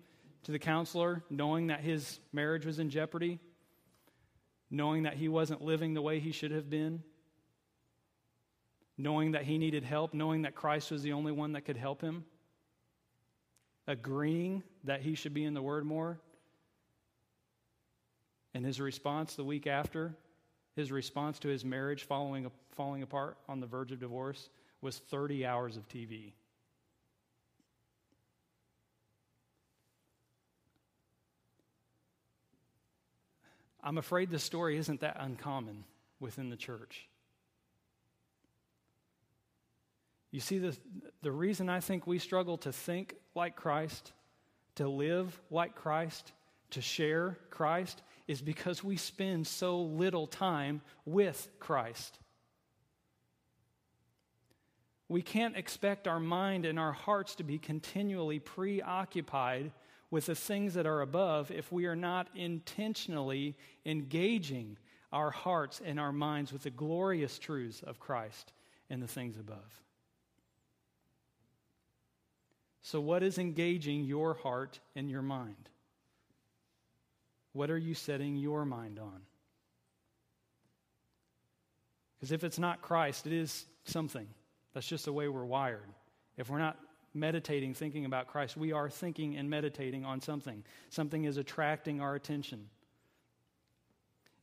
[0.44, 3.38] to the counselor knowing that his marriage was in jeopardy,
[4.70, 7.02] knowing that he wasn't living the way he should have been,
[8.96, 12.00] knowing that he needed help, knowing that Christ was the only one that could help
[12.00, 12.24] him,
[13.86, 16.18] agreeing that he should be in the Word more.
[18.54, 20.14] And his response the week after,
[20.76, 24.48] his response to his marriage following, falling apart on the verge of divorce,
[24.80, 26.32] was 30 hours of TV.
[33.82, 35.84] I'm afraid the story isn't that uncommon
[36.20, 37.08] within the church.
[40.30, 40.76] You see, the,
[41.20, 44.12] the reason I think we struggle to think like Christ,
[44.76, 46.32] to live like Christ,
[46.70, 52.18] to share Christ, is because we spend so little time with Christ.
[55.08, 59.72] We can't expect our mind and our hearts to be continually preoccupied
[60.10, 64.78] with the things that are above if we are not intentionally engaging
[65.12, 68.52] our hearts and our minds with the glorious truths of Christ
[68.88, 69.82] and the things above.
[72.82, 75.68] So, what is engaging your heart and your mind?
[77.52, 79.22] What are you setting your mind on?
[82.16, 84.26] Because if it's not Christ, it is something.
[84.74, 85.88] That's just the way we're wired.
[86.36, 86.78] If we're not
[87.14, 90.64] meditating, thinking about Christ, we are thinking and meditating on something.
[90.88, 92.68] Something is attracting our attention.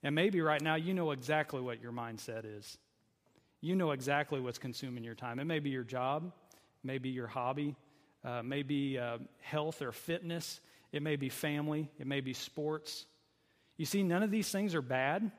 [0.03, 2.77] And maybe right now you know exactly what your mindset is.
[3.61, 5.39] You know exactly what's consuming your time.
[5.39, 6.31] It may be your job,
[6.83, 7.75] maybe your hobby,
[8.23, 10.61] uh, maybe uh, health or fitness,
[10.91, 13.05] it may be family, it may be sports.
[13.77, 15.31] You see, none of these things are bad.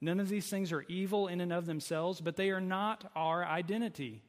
[0.00, 3.44] None of these things are evil in and of themselves, but they are not our
[3.44, 4.22] identity.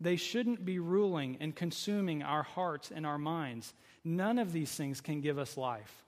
[0.00, 3.74] They shouldn't be ruling and consuming our hearts and our minds.
[4.04, 6.04] None of these things can give us life.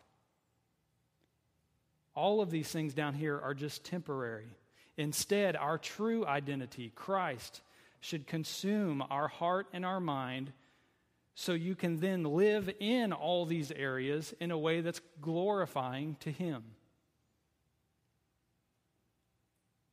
[2.14, 4.57] All of these things down here are just temporary.
[4.97, 7.62] Instead, our true identity, Christ,
[8.01, 10.53] should consume our heart and our mind
[11.41, 16.30] so you can then live in all these areas in a way that's glorifying to
[16.30, 16.62] Him.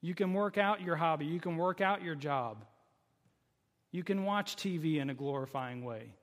[0.01, 2.65] You can work out your hobby, you can work out your job.
[3.93, 6.13] You can watch TV in a glorifying way.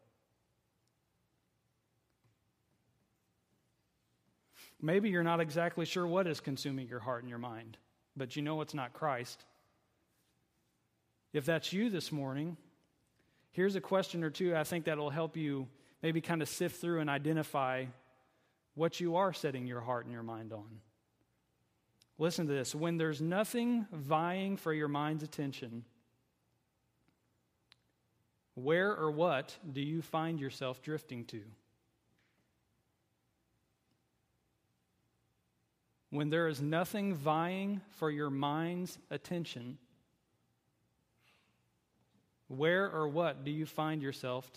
[4.79, 7.79] Maybe you're not exactly sure what is consuming your heart and your mind,
[8.15, 9.43] but you know it's not Christ.
[11.33, 12.59] If that's you this morning,
[13.55, 15.69] Here's a question or two I think that'll help you
[16.03, 17.87] maybe kind of sift through and identify
[18.75, 20.81] what you are setting your heart and your mind on.
[22.19, 22.75] Listen to this.
[22.75, 25.85] When there's nothing vying for your mind's attention,
[28.55, 31.41] where or what do you find yourself drifting to?
[36.11, 39.79] When there is nothing vying for your mind's attention,
[42.57, 44.51] where or what do you find yourself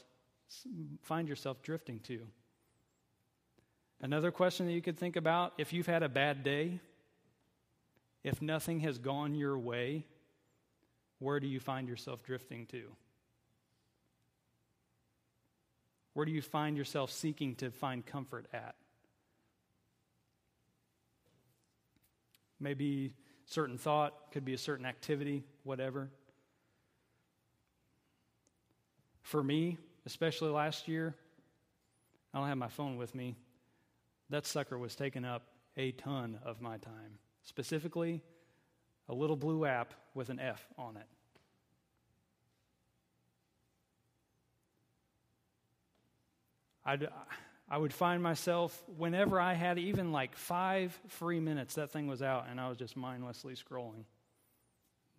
[1.01, 2.21] find yourself drifting to?
[4.01, 6.79] Another question that you could think about if you've had a bad day,
[8.23, 10.05] if nothing has gone your way,
[11.19, 12.83] where do you find yourself drifting to?
[16.13, 18.75] Where do you find yourself seeking to find comfort at?
[22.59, 23.13] Maybe
[23.45, 26.09] certain thought, could be a certain activity, whatever.
[29.27, 31.13] For me, especially last year,
[32.33, 33.35] I don't have my phone with me.
[34.29, 35.43] That sucker was taking up
[35.75, 37.19] a ton of my time.
[37.43, 38.23] Specifically,
[39.09, 41.07] a little blue app with an F on it.
[46.85, 47.09] I'd,
[47.67, 52.21] I would find myself, whenever I had even like five free minutes, that thing was
[52.21, 54.05] out and I was just mindlessly scrolling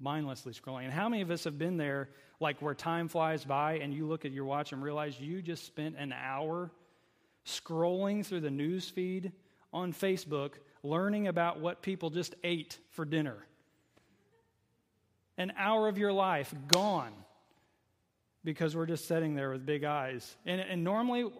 [0.00, 0.84] mindlessly scrolling.
[0.84, 2.08] And how many of us have been there,
[2.40, 5.64] like where time flies by and you look at your watch and realize you just
[5.66, 6.70] spent an hour
[7.44, 9.32] scrolling through the news feed
[9.72, 13.36] on Facebook, learning about what people just ate for dinner?
[15.36, 17.12] An hour of your life gone
[18.44, 20.36] because we're just sitting there with big eyes.
[20.46, 21.30] And, and normally,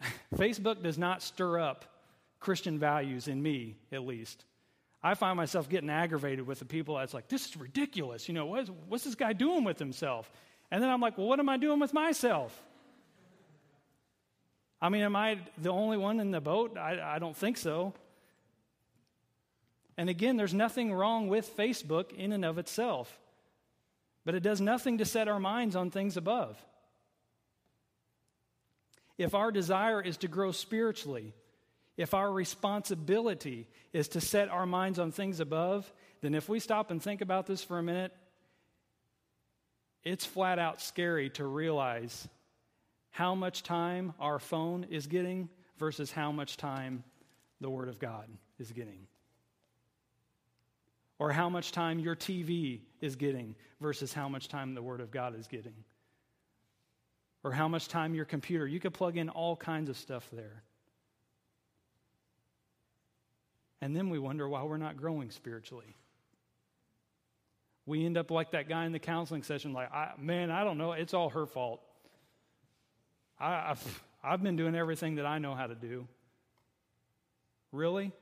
[0.36, 1.84] Facebook does not stir up
[2.40, 4.44] Christian values in me, at least.
[5.02, 8.28] I find myself getting aggravated with the people that's like, this is ridiculous.
[8.28, 10.30] You know, what is, what's this guy doing with himself?
[10.70, 12.60] And then I'm like, well, what am I doing with myself?
[14.80, 16.76] I mean, am I the only one in the boat?
[16.76, 17.94] I, I don't think so.
[19.96, 23.18] And again, there's nothing wrong with Facebook in and of itself,
[24.24, 26.56] but it does nothing to set our minds on things above.
[29.16, 31.34] If our desire is to grow spiritually,
[31.98, 36.92] if our responsibility is to set our minds on things above, then if we stop
[36.92, 38.12] and think about this for a minute,
[40.04, 42.28] it's flat out scary to realize
[43.10, 47.02] how much time our phone is getting versus how much time
[47.60, 48.28] the Word of God
[48.60, 49.08] is getting.
[51.18, 55.10] Or how much time your TV is getting versus how much time the Word of
[55.10, 55.74] God is getting.
[57.42, 58.68] Or how much time your computer.
[58.68, 60.62] You could plug in all kinds of stuff there.
[63.80, 65.96] And then we wonder why we're not growing spiritually.
[67.86, 70.78] We end up like that guy in the counseling session, like, I, man, I don't
[70.78, 70.92] know.
[70.92, 71.80] It's all her fault.
[73.40, 76.06] I, I've, I've been doing everything that I know how to do.
[77.72, 78.12] Really?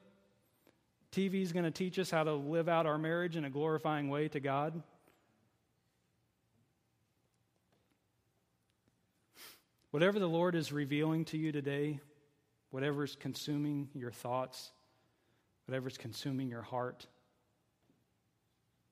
[1.13, 4.09] TV is going to teach us how to live out our marriage in a glorifying
[4.09, 4.83] way to God?
[9.91, 12.01] Whatever the Lord is revealing to you today,
[12.71, 14.73] whatever is consuming your thoughts,
[15.67, 17.07] whatever's consuming your heart.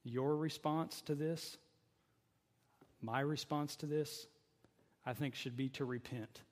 [0.04, 1.56] Your response to this,
[3.00, 4.26] my response to this,
[5.06, 6.42] I think should be to repent.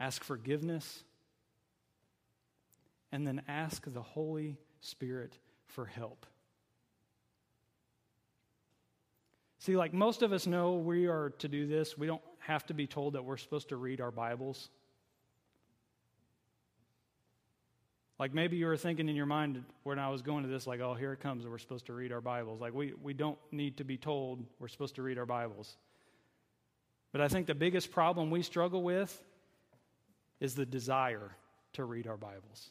[0.00, 1.04] Ask forgiveness,
[3.12, 6.26] and then ask the Holy Spirit for help.
[9.58, 12.74] See, like most of us know we are to do this, we don't have to
[12.74, 14.70] be told that we're supposed to read our Bibles.
[18.22, 20.78] Like maybe you were thinking in your mind when I was going to this, like,
[20.78, 22.60] oh, here it comes, we're supposed to read our Bibles.
[22.60, 25.76] Like, we, we don't need to be told we're supposed to read our Bibles.
[27.10, 29.20] But I think the biggest problem we struggle with
[30.38, 31.32] is the desire
[31.72, 32.70] to read our Bibles.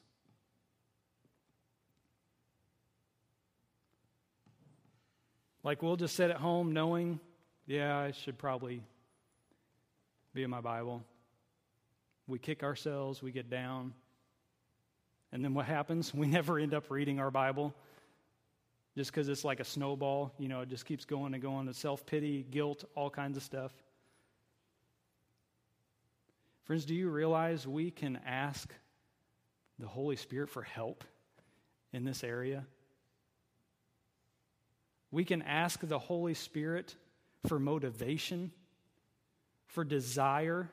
[5.66, 7.20] Like, we'll just sit at home knowing,
[7.68, 8.82] yeah, I should probably
[10.34, 11.04] be in my Bible.
[12.26, 13.94] We kick ourselves, we get down.
[15.32, 16.14] And then what happens?
[16.22, 17.74] We never end up reading our Bible
[18.96, 20.34] just because it's like a snowball.
[20.38, 21.66] You know, it just keeps going and going.
[21.66, 23.72] The self pity, guilt, all kinds of stuff.
[26.66, 28.74] Friends, do you realize we can ask
[29.80, 31.04] the Holy Spirit for help
[31.92, 32.66] in this area?
[35.10, 36.96] We can ask the Holy Spirit
[37.48, 38.52] for motivation,
[39.68, 40.70] for desire,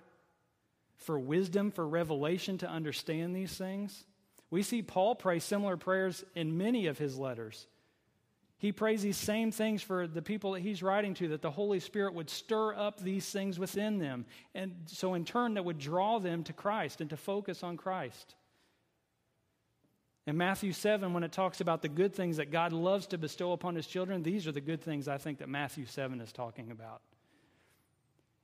[0.97, 4.05] for wisdom, for revelation to understand these things.
[4.51, 7.67] We see Paul pray similar prayers in many of his letters.
[8.59, 11.79] He prays these same things for the people that he's writing to, that the Holy
[11.79, 14.27] Spirit would stir up these things within them.
[14.55, 18.35] And so, in turn, that would draw them to Christ and to focus on Christ.
[20.27, 23.53] In Matthew 7, when it talks about the good things that God loves to bestow
[23.53, 26.71] upon his children, these are the good things I think that Matthew 7 is talking
[26.73, 27.01] about.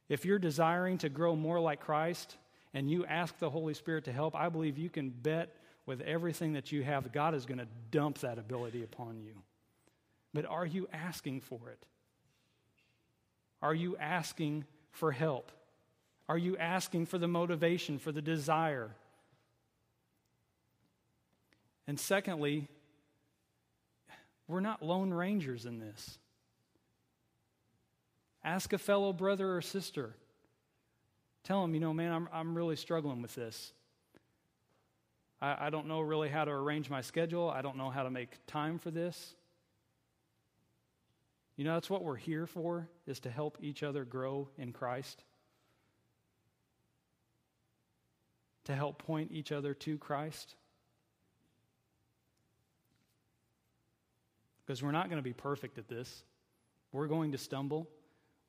[0.08, 2.36] If you're desiring to grow more like Christ
[2.72, 5.56] and you ask the Holy Spirit to help, I believe you can bet
[5.86, 9.34] with everything that you have, God is going to dump that ability upon you.
[10.32, 11.86] But are you asking for it?
[13.62, 15.52] Are you asking for help?
[16.28, 18.90] Are you asking for the motivation, for the desire?
[21.86, 22.66] And secondly,
[24.48, 26.18] we're not lone rangers in this.
[28.42, 30.14] Ask a fellow brother or sister.
[31.44, 33.72] Tell them, you know, man, I'm, I'm really struggling with this.
[35.40, 37.50] I, I don't know really how to arrange my schedule.
[37.50, 39.34] I don't know how to make time for this.
[41.56, 45.22] You know, that's what we're here for, is to help each other grow in Christ.
[48.64, 50.56] To help point each other to Christ.
[54.66, 56.24] Because we're not going to be perfect at this.
[56.90, 57.88] We're going to stumble.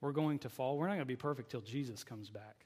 [0.02, 0.78] We're going to fall.
[0.78, 2.66] We're not going to be perfect till Jesus comes back.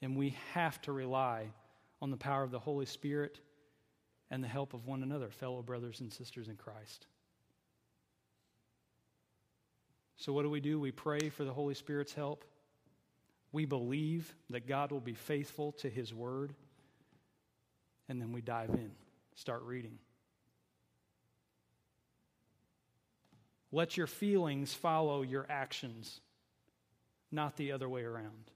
[0.00, 1.48] And we have to rely
[2.00, 3.40] on the power of the Holy Spirit
[4.30, 7.06] and the help of one another, fellow brothers and sisters in Christ.
[10.16, 10.80] So, what do we do?
[10.80, 12.44] We pray for the Holy Spirit's help.
[13.52, 16.54] We believe that God will be faithful to His word.
[18.08, 18.90] And then we dive in,
[19.34, 19.98] start reading.
[23.70, 26.20] Let your feelings follow your actions,
[27.30, 28.50] not the other way around.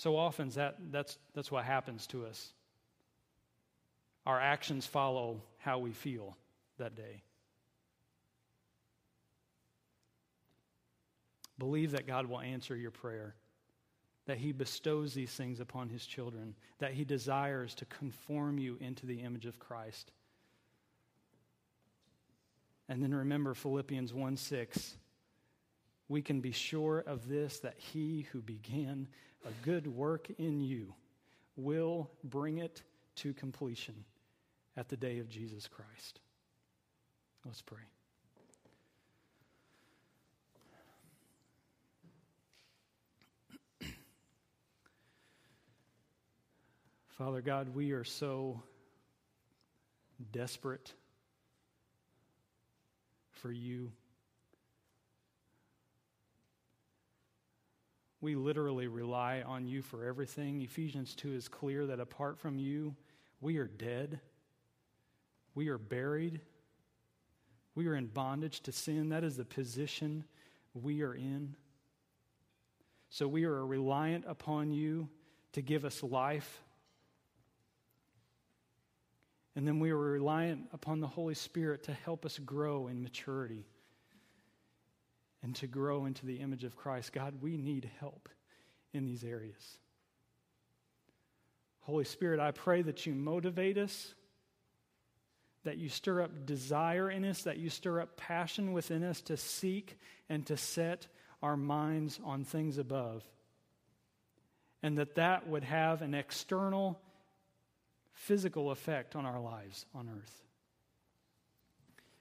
[0.00, 2.54] So often that, that's, that's what happens to us.
[4.24, 6.38] Our actions follow how we feel
[6.78, 7.22] that day.
[11.58, 13.34] Believe that God will answer your prayer,
[14.24, 19.04] that He bestows these things upon His children, that He desires to conform you into
[19.04, 20.12] the image of Christ.
[22.88, 24.96] And then remember Philippians 1 6.
[26.08, 29.06] We can be sure of this that He who began
[29.44, 30.94] a good work in you
[31.56, 32.82] will bring it
[33.16, 34.04] to completion
[34.76, 36.20] at the day of Jesus Christ.
[37.44, 37.78] Let's pray.
[47.18, 48.62] Father God, we are so
[50.32, 50.92] desperate
[53.32, 53.90] for you.
[58.20, 60.60] We literally rely on you for everything.
[60.60, 62.94] Ephesians 2 is clear that apart from you,
[63.40, 64.20] we are dead.
[65.54, 66.40] We are buried.
[67.74, 69.08] We are in bondage to sin.
[69.08, 70.24] That is the position
[70.74, 71.56] we are in.
[73.08, 75.08] So we are reliant upon you
[75.52, 76.62] to give us life
[79.56, 83.66] and then we are reliant upon the Holy Spirit to help us grow in maturity
[85.42, 87.12] and to grow into the image of Christ.
[87.12, 88.28] God, we need help
[88.92, 89.78] in these areas.
[91.80, 94.14] Holy Spirit, I pray that you motivate us,
[95.64, 99.36] that you stir up desire in us, that you stir up passion within us to
[99.36, 101.06] seek and to set
[101.42, 103.24] our minds on things above.
[104.82, 107.00] And that that would have an external
[108.12, 110.42] physical effect on our lives on earth.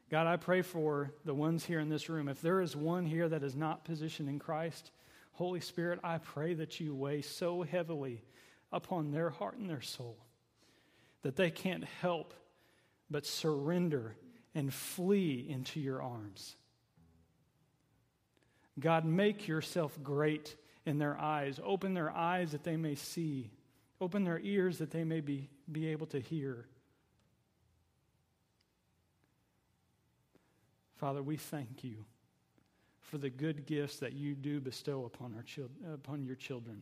[0.09, 2.29] God, I pray for the ones here in this room.
[2.29, 4.91] If there is one here that is not positioned in Christ,
[5.33, 8.23] Holy Spirit, I pray that you weigh so heavily
[8.71, 10.17] upon their heart and their soul
[11.21, 12.33] that they can't help
[13.11, 14.15] but surrender
[14.55, 16.55] and flee into your arms.
[18.79, 20.55] God, make yourself great
[20.85, 21.59] in their eyes.
[21.63, 23.51] Open their eyes that they may see.
[24.01, 26.65] Open their ears that they may be be able to hear.
[30.99, 32.03] Father, we thank you
[32.99, 36.81] for the good gifts that you do bestow upon, our chil- upon your children.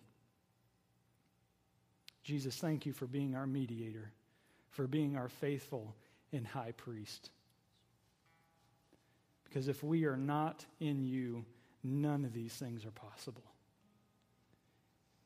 [2.23, 4.11] Jesus, thank you for being our mediator,
[4.71, 5.95] for being our faithful
[6.33, 7.29] and high priest.
[9.43, 11.45] Because if we are not in you,
[11.83, 13.45] none of these things are possible.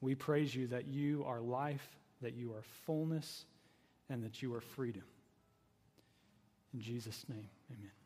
[0.01, 1.87] We praise you that you are life,
[2.21, 3.45] that you are fullness,
[4.09, 5.03] and that you are freedom.
[6.73, 8.00] In Jesus' name, amen.